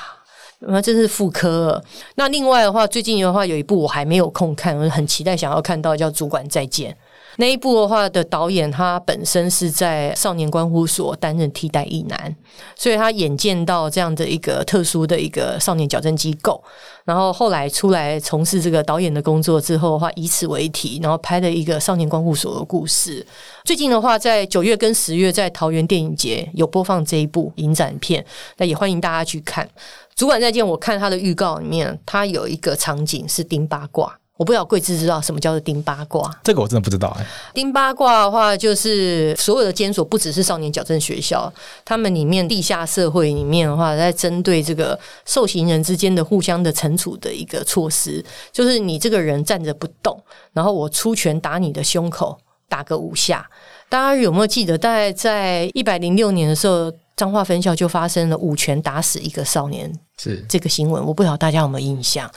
[0.60, 1.82] 那真是妇科。
[2.14, 6.92] 那另外的话，最近的话有一部我还没有空看，我很期待想要看到叫《主管再见》。
[7.36, 12.36] 那一部的话的导演，他本身是在少年关护所担任替代役男，
[12.76, 16.62] 所以他眼见到这样的一个特殊的一个少年矫正机构，
[17.04, 23.26] 然后后来出来从事这个导演的工作之后的话，以此为题，然后拍了一个少年关护所的故事。
[23.64, 28.24] 最近的话，在九月跟十月在桃园电影节有播放这一部影展片，
[28.58, 29.68] 那也欢迎大家去看。
[30.14, 34.19] 主管再见，我看他的预告里面，他有一个场景是盯八卦。
[34.40, 36.34] 我不知道贵智知道什么叫做丁八卦？
[36.42, 37.26] 这个我真的不知道哎。
[37.52, 41.52] 丁八卦的话，就是所有的监所，不只是少年矫正学校，
[41.84, 50.18] 他们里面地下社会里面的话，在针对这个受刑人之间的互相的惩处的一个措施，就是你这个人站着不动，
[50.54, 53.46] 然后我出拳打你的胸口，打个五下。
[53.90, 62.30] 大家有没有记得，大概在一百零六年的时候，彰化分校就发生了五拳打死一个少年，是这个新闻，我不知道大家有没有印象。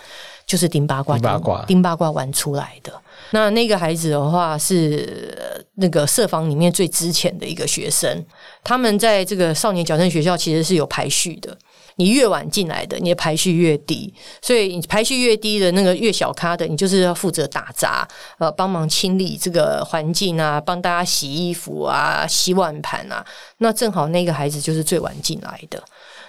[0.45, 2.93] 就是丁八卦，丁八卦，钉八卦玩出来的。
[3.31, 8.23] 那那个孩子的话是那个社房里面最值钱的一个学生。
[8.63, 11.57] 他们在这个少年矫正学校其实是有排序的，
[11.95, 14.13] 你越晚进来的，你的排序越低。
[14.41, 23.25] 所以你排序越低的那个越小咖的，你就是要负责打杂，呃，帮忙清理这个环境啊，帮大家洗衣服啊，洗碗盘啊。
[23.57, 25.81] 那正好那个孩子就是最晚进来的。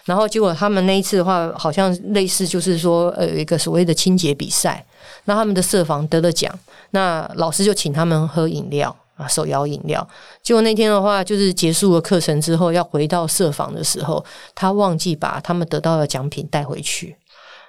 [0.04, 4.84] 然后结果他们那一次的话，好像类似就是说，呃，有一个所谓的清洁比赛，
[5.24, 6.52] 那他们的社房得了奖，
[6.90, 10.06] 那老师就请他们喝饮料啊，手摇饮料。
[10.42, 14.22] 结果那天的话，就是结束了课程之后，要回到社房的时候，
[14.54, 17.16] 他忘记把他们得到的奖品带回去，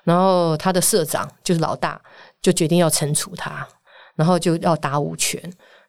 [0.03, 2.01] 然后他的社长就是老大，
[2.41, 3.65] 就决定要惩处他，
[4.15, 5.41] 然后就要打五拳。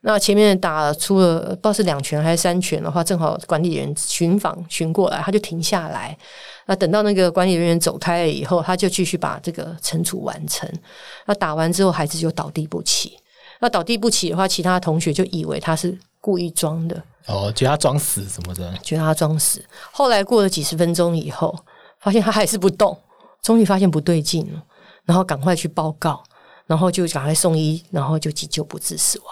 [0.09, 6.17] 那前面打出了不知道是两拳还是三拳的话，正好管理员巡访巡过来，他就停下来。
[6.67, 10.73] 那等到那个管理人员走开了以后，他就继续把这个惩处完成。
[11.27, 13.19] 那打完之后，孩子就倒地不起。
[13.61, 19.65] 那倒地不起的话，其他同学就以为他是故意装的，哦，觉得他装死什么的，觉得他装死。
[19.91, 21.53] 后来过了几十分钟以后，
[21.99, 22.97] 发现他还是不动，
[23.43, 24.63] 终于发现不对劲了，
[25.05, 26.23] 然后赶快去报告，
[26.67, 29.29] 然后就赶快送医，然后就急救不治死亡。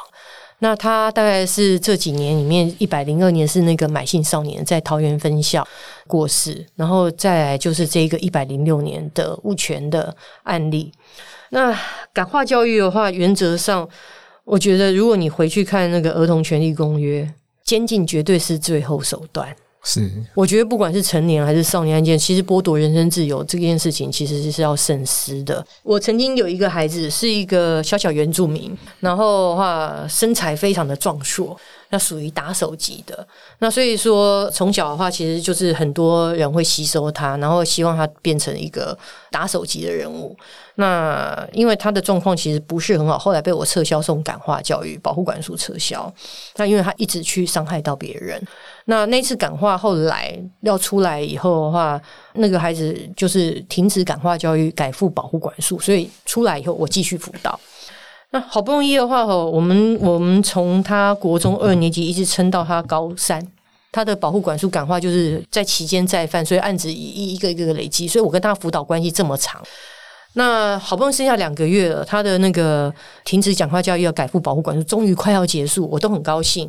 [0.64, 5.62] 那他大概是这几年里面一百零二年是那个买信少年在桃园分校
[6.06, 10.90] 过世，然后再来就是这个一百零六年的物权的案例。
[11.50, 11.78] 那
[12.14, 13.86] 感化教育的话，原则上
[14.44, 17.30] 我觉得如果你回去看那个儿童权利公约，
[17.62, 19.54] 监禁绝对是最后手段。
[19.86, 25.64] 是，我觉得不管是成年还是少年案件，其实剥夺人身自由这件事情，其实是要慎思的。
[25.82, 31.54] 我曾经有一个孩子是一个小小原住民，然后的话身材非常的壮硕，
[31.90, 33.28] 那属于打手级的。
[33.58, 38.96] 那所以说从小的话，其实就是很多人会吸收他，然后希望他变成一个
[39.30, 40.34] 打手级的人物。
[40.76, 46.12] 那因为他的状况其实不是很好，后来被我撤销送感化教育保护管束撤销。
[46.56, 48.42] 那因为他一直去伤害到别人。
[48.86, 52.00] 那那次感化后来要出来以后的话，
[52.34, 57.58] 那个孩子就是停止感化教育，改付保护管束，所以出来以后我继续辅导。
[58.30, 63.40] 那好不容易的话，我们我们从他国中二年级一直撑到他高三，
[63.90, 69.62] 他的保护管束感化就是在期间再犯，所以案子一一个一个累积，所以我跟他辅导关系这么长。
[70.34, 72.92] 那好不容易剩下两个月了，他的那个
[73.24, 76.68] 停止讲话教育要改付保护管束，终于快要结束，我都很高兴。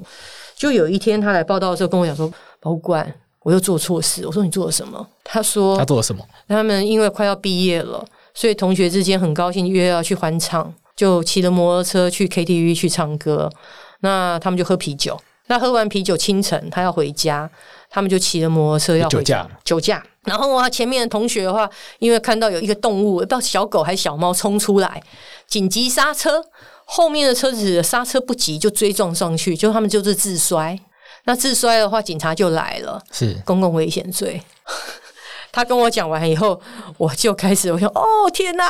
[0.56, 8.04] 就有一天他来报到的时候，跟我讲说：“保护官，我又做错事。”我说：“你做了什么？”他说：“他做了什么？”他们因为快要毕业了，
[8.34, 13.52] 所以同学之间很高兴约要去欢唱，就骑着摩托车去 KTV 去唱歌。
[14.00, 15.20] 那他们就喝啤酒。
[15.48, 17.48] 那喝完啤酒，清晨他要回家，
[17.90, 19.48] 他们就骑着摩托车要回家。
[19.64, 20.04] 酒驾。
[20.24, 25.00] 然后啊，前面的同学的话，因为看到有一个动物，不知道小狗还是小猫冲出来，
[25.46, 26.44] 紧急刹车，
[26.86, 30.80] 后面的车子刹车不及就追撞上去，就他们就是自摔。
[31.26, 34.42] 那自摔的话，警察就来了，是公共危险罪。
[35.52, 36.62] 他跟我讲完以后，
[36.98, 38.70] 我就开始我说：“哦天哪！”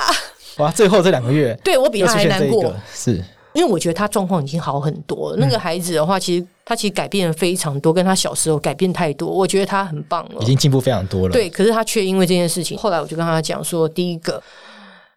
[0.57, 3.24] 哇，最后这两个月，对我比他还难过，是。
[3.53, 5.38] 因为我觉得他状况已经好很多了。
[5.38, 9.30] 那个孩子的话，其实他其实改变了非常多，跟他小时候改变太多。
[9.30, 11.32] 我觉得他很棒了，已经进步非常多了。
[11.32, 14.43] 对，可是他却因为这件事情，后来我就跟他讲说：第一个，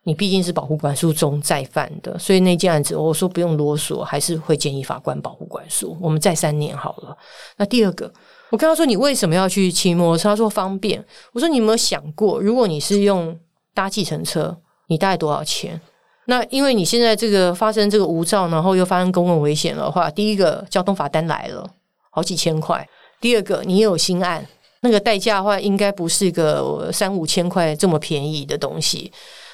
[0.04, 7.16] 你毕竟是保护管束中再犯的，所以那件案子我说不用啰嗦，还是会建议法官保护管束，我们再三年好了。
[7.58, 8.10] 那第二个，
[8.50, 10.30] 我跟他说：你为什么要去骑摩托车？
[10.30, 11.04] 他说方便。
[11.34, 13.38] 我说你有没有想过，如果你是用
[13.74, 15.78] 搭计程车，你大概多少钱？
[16.24, 21.68] 那因为你现在这个发生这个无照，然后又发生公共危险的话，第一个交通罚单来了，
[22.10, 22.82] 好几千块；
[23.20, 24.46] 第二个你也有新案，
[24.80, 29.12] 那个代价的话，应该不是个三五千块这么便宜的东西。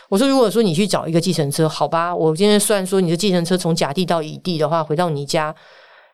[0.09, 5.55] 我说，如果说你去找一个计程车，好吧，我今天算说你的计程车从甲地到乙地的话，回到你家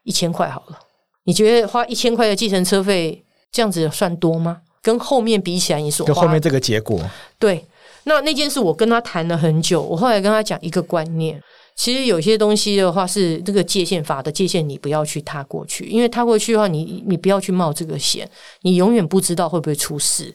[0.05, 0.79] 一千块好了。
[1.25, 4.63] 你觉得花一千块的计程车费这样子算多吗？
[4.83, 6.99] 跟后面比起来，你所花跟后面这个结果
[7.39, 7.65] 对。
[8.05, 11.39] 那那件事我跟他谈了很久，我后来跟他讲一个观念，
[11.77, 18.27] 其实有些东西的话是这个界限法的界限，你不要去踏过去，因为踏过去的话，你你不要去冒这个险，
[18.63, 20.35] 你永远不知道会不会出事。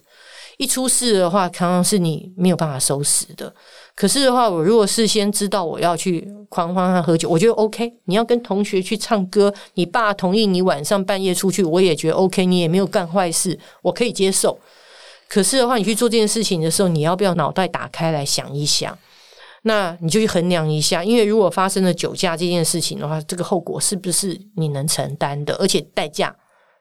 [0.58, 3.53] 一出事的话，常常是你没有办法收拾的。
[3.95, 7.93] 可是的话，我如果事先知道我要去狂欢和喝酒，我觉得 OK。
[8.06, 12.45] 你要跟同学去唱歌，你爸同意你晚上半夜出去，我也觉得 OK。
[12.45, 14.58] 你也没有干坏事，我可以接受。
[15.28, 18.97] 可是的话，你去做这件事情的时候，你要不要脑袋打开来想一想？
[19.64, 25.56] 那你就去衡量一下，因为如果发生了酒驾这件事情的话，这个后果是不是你能承担的？
[25.56, 26.36] 而且代价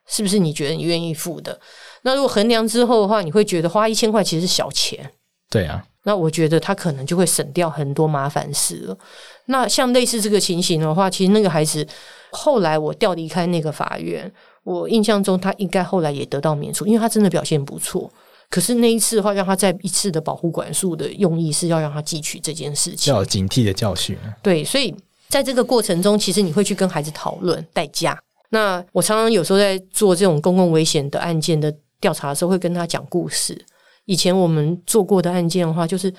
[0.07, 1.59] 是不是你觉得你愿意付的？
[2.03, 5.11] 那如果衡量之后的话，你会觉得花一千块其实是小钱。
[5.49, 8.97] 对啊，那我觉得他可能就会省掉很多麻烦事了。
[9.45, 11.87] 那像类似这个情形的话，其实那个孩子
[12.31, 14.29] 后来我调离开那个法院，
[14.63, 18.11] 我印象中他应该后来也得到免除，因为他真的表现不错。
[18.49, 24.17] 可是那一次的话，让他再一次的保护管束的用意是要让他汲取这件事情，要有警惕的教训。
[24.41, 24.93] 对，所以
[25.29, 28.19] 在这个过程中，其实你会去跟孩子讨论代价。
[28.49, 33.65] 那我常常有时候在做这种公共危险的案件的调查的时候会跟他讲故事。
[34.05, 36.13] 以前我们做过的案件的话，就是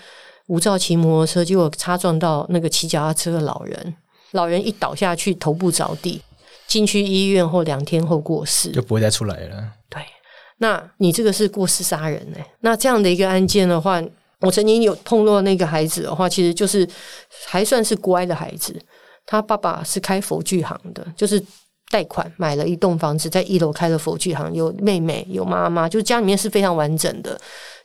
[0.49, 3.95] 无照骑摩托车，结果擦撞到那个骑脚踏车的老人，
[4.33, 6.21] 老人一倒下去，头部着地，
[6.67, 9.73] 进去医院后两天后过世，就不会再出来了。
[9.89, 10.03] 对，
[10.59, 12.39] 那你这个是过失杀人呢？
[12.61, 14.03] 那这样的一个案件的话，
[14.41, 16.87] 我曾经有碰到那个孩子的话，其实就是
[17.47, 18.77] 还算是乖的孩子，
[19.25, 21.41] 他爸爸是开佛具行的，就是。
[21.91, 27.39] 贷款买了一栋房子，在一楼开了佛具行，有妹妹，有妈妈，就家里面是非常完整的。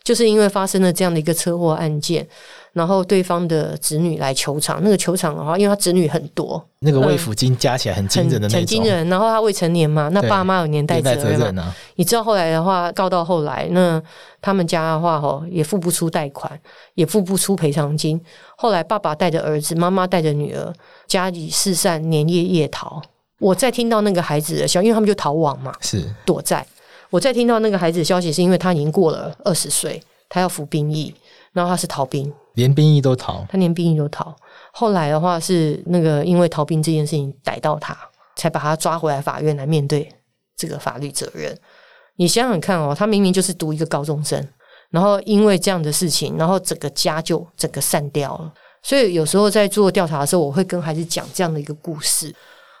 [0.04, 2.26] 就是因为发生了这样的一个车祸案件，
[2.72, 4.80] 然后对方的子女来求偿。
[4.82, 9.08] 那个求偿的话，因为他子女很多，那个慰抚金加起来很惊人的很惊人。
[9.08, 11.72] 然后他未成年嘛，那爸妈有年代责任嘛。
[11.94, 14.02] 你知道后来的话，告到后来，那
[14.40, 16.50] 他们家的话，吼也付不出贷款，
[16.94, 18.20] 也付不出赔偿金。
[18.56, 20.72] 后来爸爸带着儿子，妈妈带着女儿，
[21.06, 23.00] 家里四散，连夜夜逃。
[23.42, 26.64] 我在听到那个孩子的消息，因为他们就逃亡嘛，是躲在。
[27.10, 31.12] 我在听到那个孩子的消息，是因为他已经过了二十岁，他要服兵役，
[31.52, 34.34] 然后他是逃兵，连兵役都逃，他连兵役都逃。
[34.72, 37.98] 后来的话是那个因为逃兵这件事情逮到他，
[38.36, 40.08] 才把他抓回来法院来面对
[40.56, 41.58] 这个法律责任。
[42.16, 44.48] 你想想看哦，他明明就是读一个高中生，
[44.90, 48.52] 然后因为这样的事情，然后整个家就整个散掉了。
[48.82, 52.34] 所以有时候在做调查的时候，我会跟孩子讲这样的一个故事。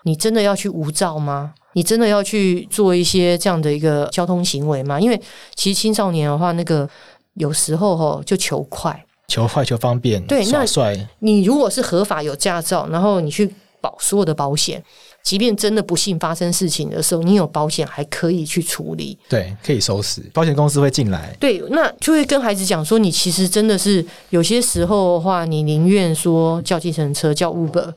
[0.04, 1.54] 你真的要去无照吗？
[1.74, 5.00] 你真的要去做一些这样的一个交通行为吗？
[5.00, 5.18] 因为
[5.54, 6.86] 其实青少年的话，那个
[7.34, 10.94] 有时候吼就求快、求快、求方便，对，耍帅。
[10.94, 13.50] 那你如果是合法有驾照，然后你去
[13.80, 14.84] 保所有的保险，
[15.22, 21.34] 即便真的不幸发生事情的时候，你有保险还可以去处理，对，可以收拾，保险公司会进来。
[21.40, 27.94] 对，那就会跟孩子讲说，你其实真的是有些时候的话，你宁愿说叫计程车、叫 Uber。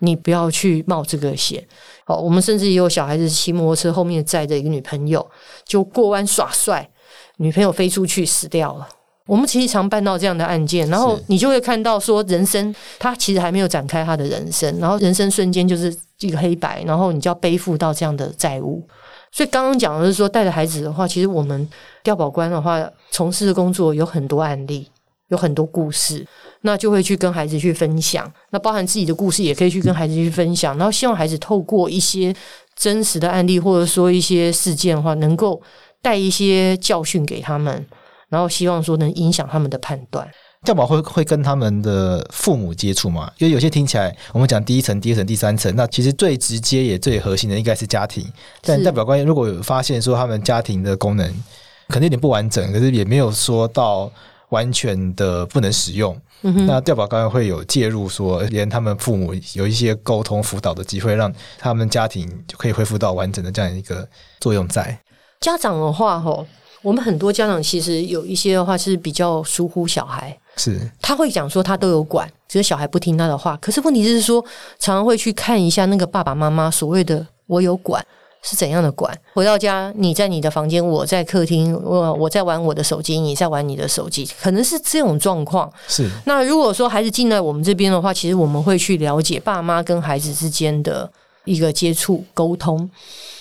[0.00, 1.66] 你不要去冒这个险。
[2.06, 5.26] 哦，我们甚至也有小孩子骑摩托车后面载着一个女朋友，
[5.64, 6.90] 就过弯耍帅，
[7.36, 8.88] 女朋友飞出去死掉了。
[9.26, 18.82] 我们其实常办到这样的案件，然后你就会看到说，人生他其实还没有展开他的人生，然后人生瞬间就是一个黑白，然后你就要背负到这样的债务。
[19.30, 21.68] 所以刚刚讲的是说，带着孩子的话，其实我们
[22.02, 24.88] 调保官的话，从事的工作有很多案例，
[25.30, 26.24] 有很多故事。
[26.62, 32.34] 那就会去跟孩子去分享，那包含自己的故事也可以去跟孩子去分享，然后希望孩子透过一些
[32.76, 35.58] 真实的案例或者说一些事件的话，能够
[36.02, 37.86] 带一些教训给他们，
[38.28, 40.28] 然后希望说能影响他们的判断。
[40.66, 43.32] 教保会会跟他们的父母接触吗？
[43.38, 48.30] 因为有些听起来，我们讲第一层、第二层、第三层，那其实最直接也最核心的应该是家庭。
[48.60, 51.26] 但调保官如果有发现说他们家庭的功能
[51.88, 54.12] 可能有点不完整，可是也没有说到
[54.50, 56.16] 完全的不能使用。
[56.42, 64.98] 嗯、那调保官会有介入，说连他们父母有一些沟通辅导的机会，让他们家庭就可以恢复到完整的这样一个作用在。
[65.40, 66.46] 家长的话，吼，
[66.82, 73.56] 我们很多家长其实有一些的话是比较疏忽小孩，是他会讲说他都有管，只是小孩不听他的话。
[73.58, 74.42] 可是问题就是说，
[74.78, 78.04] 常常会去看一下那个爸爸妈妈所谓的我有管。
[78.42, 79.14] 是怎样的管？
[79.34, 85.70] 回到家，你在你的房间，我在客厅，我我在玩我的手机，你在玩你的手机，可能是这种状况。
[85.86, 86.08] 是。
[86.24, 91.10] 那如果说孩子进来我们这边的话，其实我们会去了解爸妈跟孩子之间的
[91.44, 92.88] 一个接触沟通。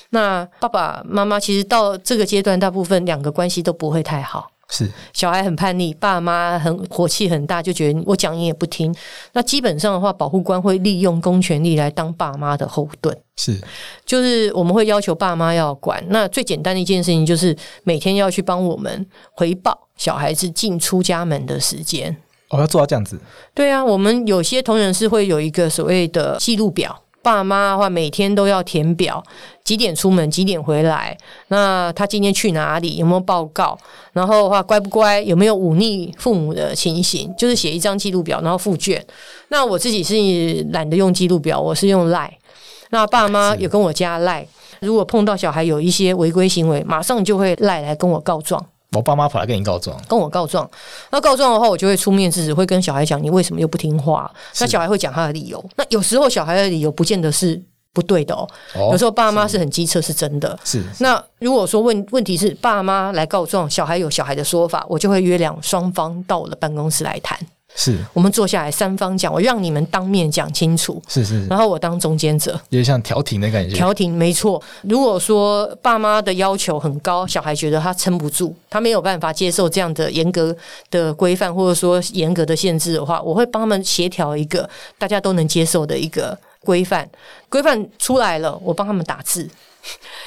[0.10, 4.52] 那爸爸妈妈其实到这个阶段，大部分两个关系都不会太好。
[4.70, 8.94] 是小孩很叛逆，爸妈很火气很大，就觉得我讲你也不听。
[9.34, 13.18] 那基本上的话，保护官会利用公权力来当爸妈的后盾。
[13.36, 13.60] 是，
[14.06, 16.04] 就是我们会要求爸妈要管。
[16.10, 22.16] 那最简单的一件事情就是每天要去帮我们回报小孩子进出家门的时间。
[22.50, 23.20] 哦，要做到这样子？
[23.54, 27.04] 对啊，我们有些同仁是会有一个所谓的记录表。
[27.22, 29.24] 爸妈的话，每天都要填表，
[29.64, 31.18] 几点出门，几点回来。
[31.50, 32.96] 那他今天去哪里？
[32.96, 33.78] 有没有报告？
[34.14, 35.22] 然后的话，乖不乖？
[35.22, 37.34] 有没有忤逆父母的情形？
[37.38, 39.06] 就是写一张记录表，然后附卷。
[39.50, 42.32] 那我自己是懒得用记录表，我是用赖。
[42.92, 44.48] 那爸妈有跟我加赖，
[44.82, 48.66] 如果碰到小孩有一些违规行为，马上就会赖来跟我告状。
[48.92, 50.70] 我爸妈跑来跟你告状，跟我告状。
[51.12, 54.32] 那告状的话，我就会出面制止，会跟小孩讲你为什么又不听话。
[54.60, 55.64] 那小孩会讲他的理由。
[55.76, 57.62] 那有时候小孩的理由不见得是
[57.94, 58.48] 不对的哦。
[58.76, 60.58] 哦，有时候爸妈是很机车，是真的。
[60.64, 60.84] 是。
[61.00, 67.38] 那如果说问问题是爸妈来告状，小孩有小孩的说法，我就会约两双方到我的办公室来谈。
[67.76, 67.98] 是。
[68.14, 71.02] 我们坐下来三方讲，我让你们当面讲清楚。
[71.08, 73.76] 是是，然后我当中间者，有点像调停的感觉。
[73.76, 74.62] 调停没错。
[74.82, 80.56] 如果说爸妈的要求很高，小孩觉得他撑不住，他没有办法接受这样的严格
[80.90, 87.10] 的规范，或者说严格的限制的话，我会帮他们协调一个大家都能接受的一个规范，
[87.48, 89.50] 规范出来了，我帮他们打字，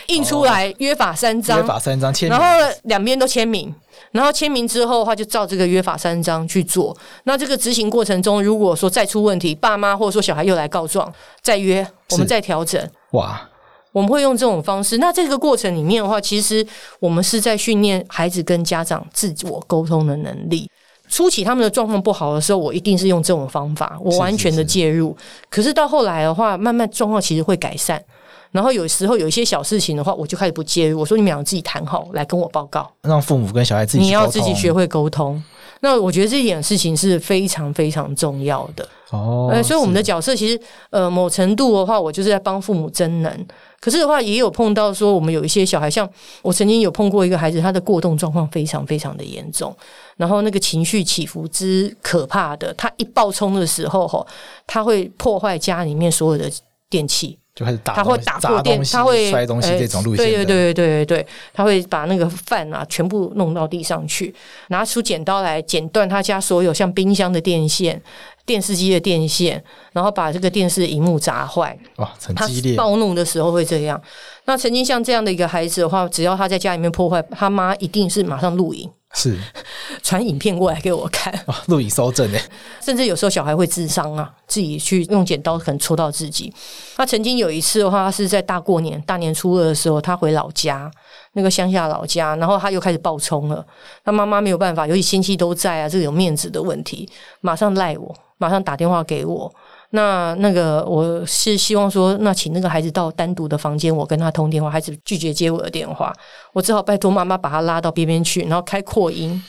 [0.07, 2.45] 印出来约法三章，约法三章然后
[2.85, 3.73] 两边都签名，
[4.13, 6.97] 然后签名之后的话就照这个约法三章去做。
[7.25, 12.81] 那这个执行过程中，如果说再出问题，爸妈或者说小孩又来告状，再约，我们再调整。
[13.13, 13.41] 哇，
[13.91, 14.99] 我们会用这种方式。
[14.99, 16.67] 那这个过程里面的话，其实
[17.01, 20.71] 我们是在训练孩子跟家长自我沟通的能力。
[21.09, 25.15] 初期他们的状况不好的时候，我一定是用这种方法，我完全的介入。
[25.19, 28.03] 是是是，可是到后来的话，慢慢状况其实会改善。
[28.53, 31.01] 然后有时候有一些小事情的话，我就开始不介入。
[31.01, 35.43] 我说你们俩自己谈好来跟我报告，让父母跟小孩自己，你要自己学会沟通。
[35.81, 39.51] 那我觉得这一点事情是非常非常重要的哦。
[39.53, 43.47] 呃，所以我们的角色其实呃，某程度的话，我就是在帮父母增能。
[43.81, 46.09] 可是的话，也有碰到说，我们有一些小孩，像
[46.41, 49.77] 我曾经有碰过一个孩子，他的过动状况非常非常的严重，
[50.17, 54.25] 然后那个情绪起伏之可怕的，他一暴冲的时候，吼，
[54.69, 56.49] 他会破坏家里面所有的
[56.89, 64.35] 电器，就开始打，他会打破电，他会摔东西这种路线，对对对对对对，他会把那个饭啊全部弄到地上去，
[64.69, 68.03] 拿出剪刀来剪断他家所有像冰箱的电线。
[68.45, 71.79] 电视机的电线，然后把这个电视荧幕砸坏。
[71.99, 72.75] 哇，很激烈！
[72.75, 74.03] 他暴怒的时候会这样。
[74.47, 79.39] 那曾经像这样的一个孩子的话，只要他在家里面破坏，他妈一定是马上录影，是
[80.03, 81.33] 传影片过来给我看。
[81.47, 82.43] 哦，录影搜证诶，
[82.83, 86.53] 甚至有时候小孩会自伤啊，自己去用剪刀可能戳到自己。
[86.97, 90.91] 他曾经有一次的话，他是在大过年大年初二的时候，他回老家。
[91.35, 93.65] 那个乡下老家，然后他又开始暴冲了。
[94.05, 97.09] 他妈妈没有办法，尤其亲戚都在啊，这个有面子的问题，
[97.41, 99.51] 马上赖我，马上打电话给我。
[99.95, 106.13] 那那个我是希望说，那请那个孩子到单独的房间，我跟他通电话，孩子拒绝接我的电话，
[106.53, 109.43] 我只好拜托妈妈把他拉到边边去，然后开扩音，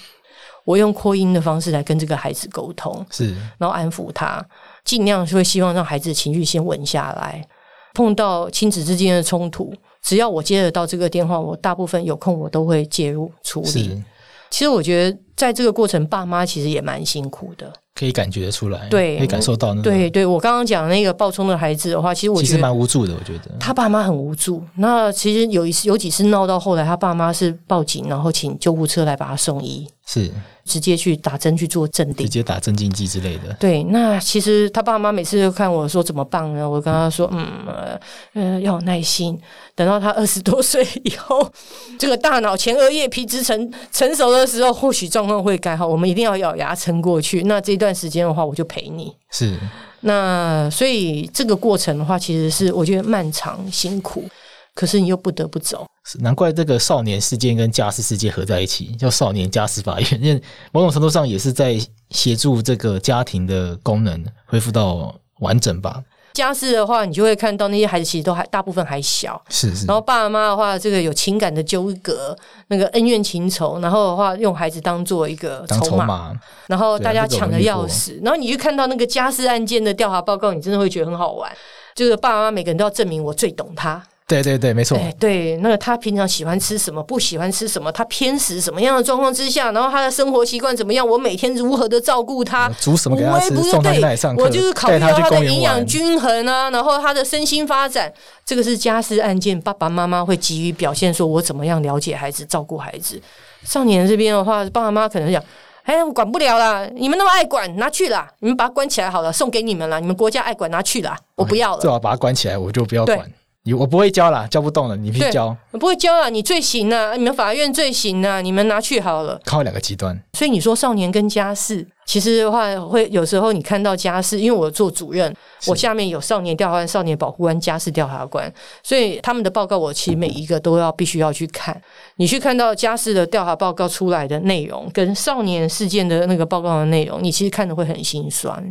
[0.66, 4.46] 我用扩音的方式来跟这个孩子沟通，是，然后安抚他，
[4.84, 7.46] 尽量会希望让孩子的情绪先稳下来。
[7.94, 9.72] 碰到亲子之间的冲突。
[10.02, 14.04] 只要我接得到这个电话，我大部分有空我都会介入处理。
[14.50, 19.84] 其实我觉得在这个过程，爸妈其实也蛮辛苦的，可以感觉得出来，对，可以感受到那个。
[19.84, 23.14] 对对，我刚刚讲那个暴冲的孩子的话，其实我其实蛮无助的。
[23.14, 24.64] 我觉得他爸妈很无助。
[24.78, 29.88] 那其实有一次有几次闹到后来，他爸妈是报警，然后请救护车来把他送医。
[30.06, 30.32] 是。
[30.66, 33.54] 直接去打针去做镇定，直接打镇静剂之类的。
[33.60, 36.68] 对，那其实他爸妈每次都看我说怎么办呢？
[36.68, 38.00] 我跟他说，嗯，呃，
[38.32, 39.38] 呃要有耐心，
[39.76, 41.46] 等到他二十多岁以后，
[42.00, 45.86] 这个大脑前额叶皮质成成熟的时候，或许状况会改好。
[45.86, 47.44] 我们一定要咬牙撑过去。
[47.44, 49.14] 那这段时间的话，我就陪你。
[49.32, 49.58] 是。
[50.02, 54.28] 那所以这个过程的话，其实是我觉得漫长辛苦。
[54.76, 55.86] 可是你又不得不走，
[56.20, 60.20] 难怪这个少年事件跟家事事件合在一起，叫少年家事法院。
[60.20, 61.80] 因为某种程度上也是在
[62.10, 66.04] 协助这个家庭的功能恢复到完整吧。
[66.34, 69.86] 家事的话，你就会看到那些孩子其实都还大部分还小，是是。
[69.86, 72.36] 然后爸妈的话，这个有情感的纠葛，
[72.68, 76.34] 那个恩怨情仇，然后的话用孩子当做一个筹码，
[76.68, 78.20] 然后大家抢的要死。
[78.24, 81.52] 然后你去看到那个家事案件的调查报告，你真的会觉得很好玩。
[81.94, 84.02] 就是爸爸妈妈每个人都要证明我最懂他。
[84.26, 84.98] 对对对，没错。
[84.98, 98.12] 哎，对，那个他平常喜欢吃什么，不喜欢吃什么，他偏食什么样的状况之下，然后他的生活习惯怎么样，我每天如何的照顾他，煮什么给他吃，送他去哪里上课，我就是考虑到他的营养均衡啊，然后他的身心发展，
[98.46, 103.22] 这个是家事案件，爸爸妈妈会急于表现，说我怎么样了解孩子，照顾孩子。
[103.66, 105.44] 少年这边的话，爸爸妈妈可能讲，
[105.84, 113.20] 哎，我管不了啦，你们那么爱管，拿去啦，你们把他关起来好了，送给你们了，你们国家爱管，拿去啦，我不要了，最好把他关起来，我就不要管。
[113.66, 115.56] 你我不会教啦，教不动了，你去教。
[115.72, 119.40] 我不会教啊，你罪行啊，你们法院罪行啊，你们拿去好了。
[119.46, 125.34] 靠两个极端，所以你说少年跟家事，其实的话会有时候你看到家事，因为我做主任，
[125.68, 128.54] 我下面有少年调查官、少年保护官、家事调查官，
[128.84, 131.82] 所以他们的报告我其实每一个都要必须要去看。
[132.18, 138.62] 你去看到家事的调查报告出来的内容，跟少年事件的那个报告的内容，你其实看的会很心酸。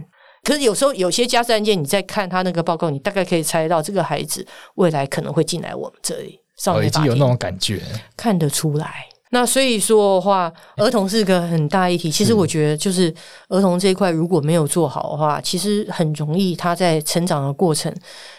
[0.42, 6.40] 可是有时候有些家事案件，你在看他那个报告，你大概可以猜到这个孩子未来可能会进来我们这里。
[6.56, 7.80] 少年已经有那种感觉，
[8.16, 9.06] 看得出来。
[9.30, 12.10] 那所以说的话，儿童是个很大议题。
[12.10, 13.12] 其实我觉得，就是
[13.48, 17.90] 儿童这一块如果没有做好的话，其实很容易他在成长的过程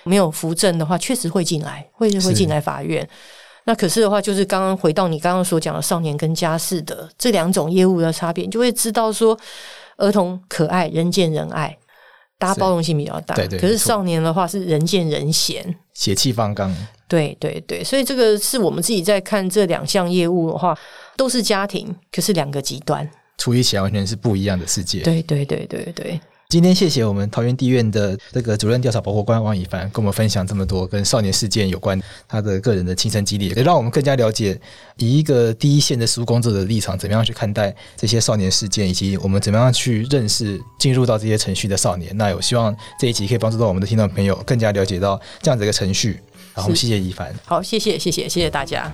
[0.04, 3.08] 没有扶正的话，确实会进来，会会进来法院。
[3.64, 9.36] 那可是的话，就是刚刚回到你刚刚所讲的少年跟家事的这两种业务的差别，你就会知道说，
[9.97, 11.76] 儿童可爱，人见人爱。
[12.43, 13.57] 大家包容性比较大，对对。
[13.57, 15.63] 可是少年的话是人见人嫌，
[15.93, 16.75] 血气方刚。
[17.07, 20.77] 对对对，所以这个是我们自己在看这两项业务的话，
[21.15, 24.99] 都是家庭，可是两个极端，处理起来完全是不一样的世界。
[25.03, 26.19] 对对对对对。
[26.54, 34.62] 今天谢谢我们桃园地院的这个主任调查保护官王以凡，跟我们分享这么多跟少年事件有关他的个人的亲身经历，也让我们更加了解
[34.97, 42.16] 以一个第一线的实务工作者的立场，怎么样去看待这些少年事件，以及我们怎么样去认识进入到这些程序的少年。
[42.18, 46.20] 那我希望这一集可以帮助到我们的听众朋友更加了解到这样子一个程序。
[46.54, 47.34] 好，我们谢谢以凡。
[47.45, 48.93] 好，谢谢谢谢谢谢大家。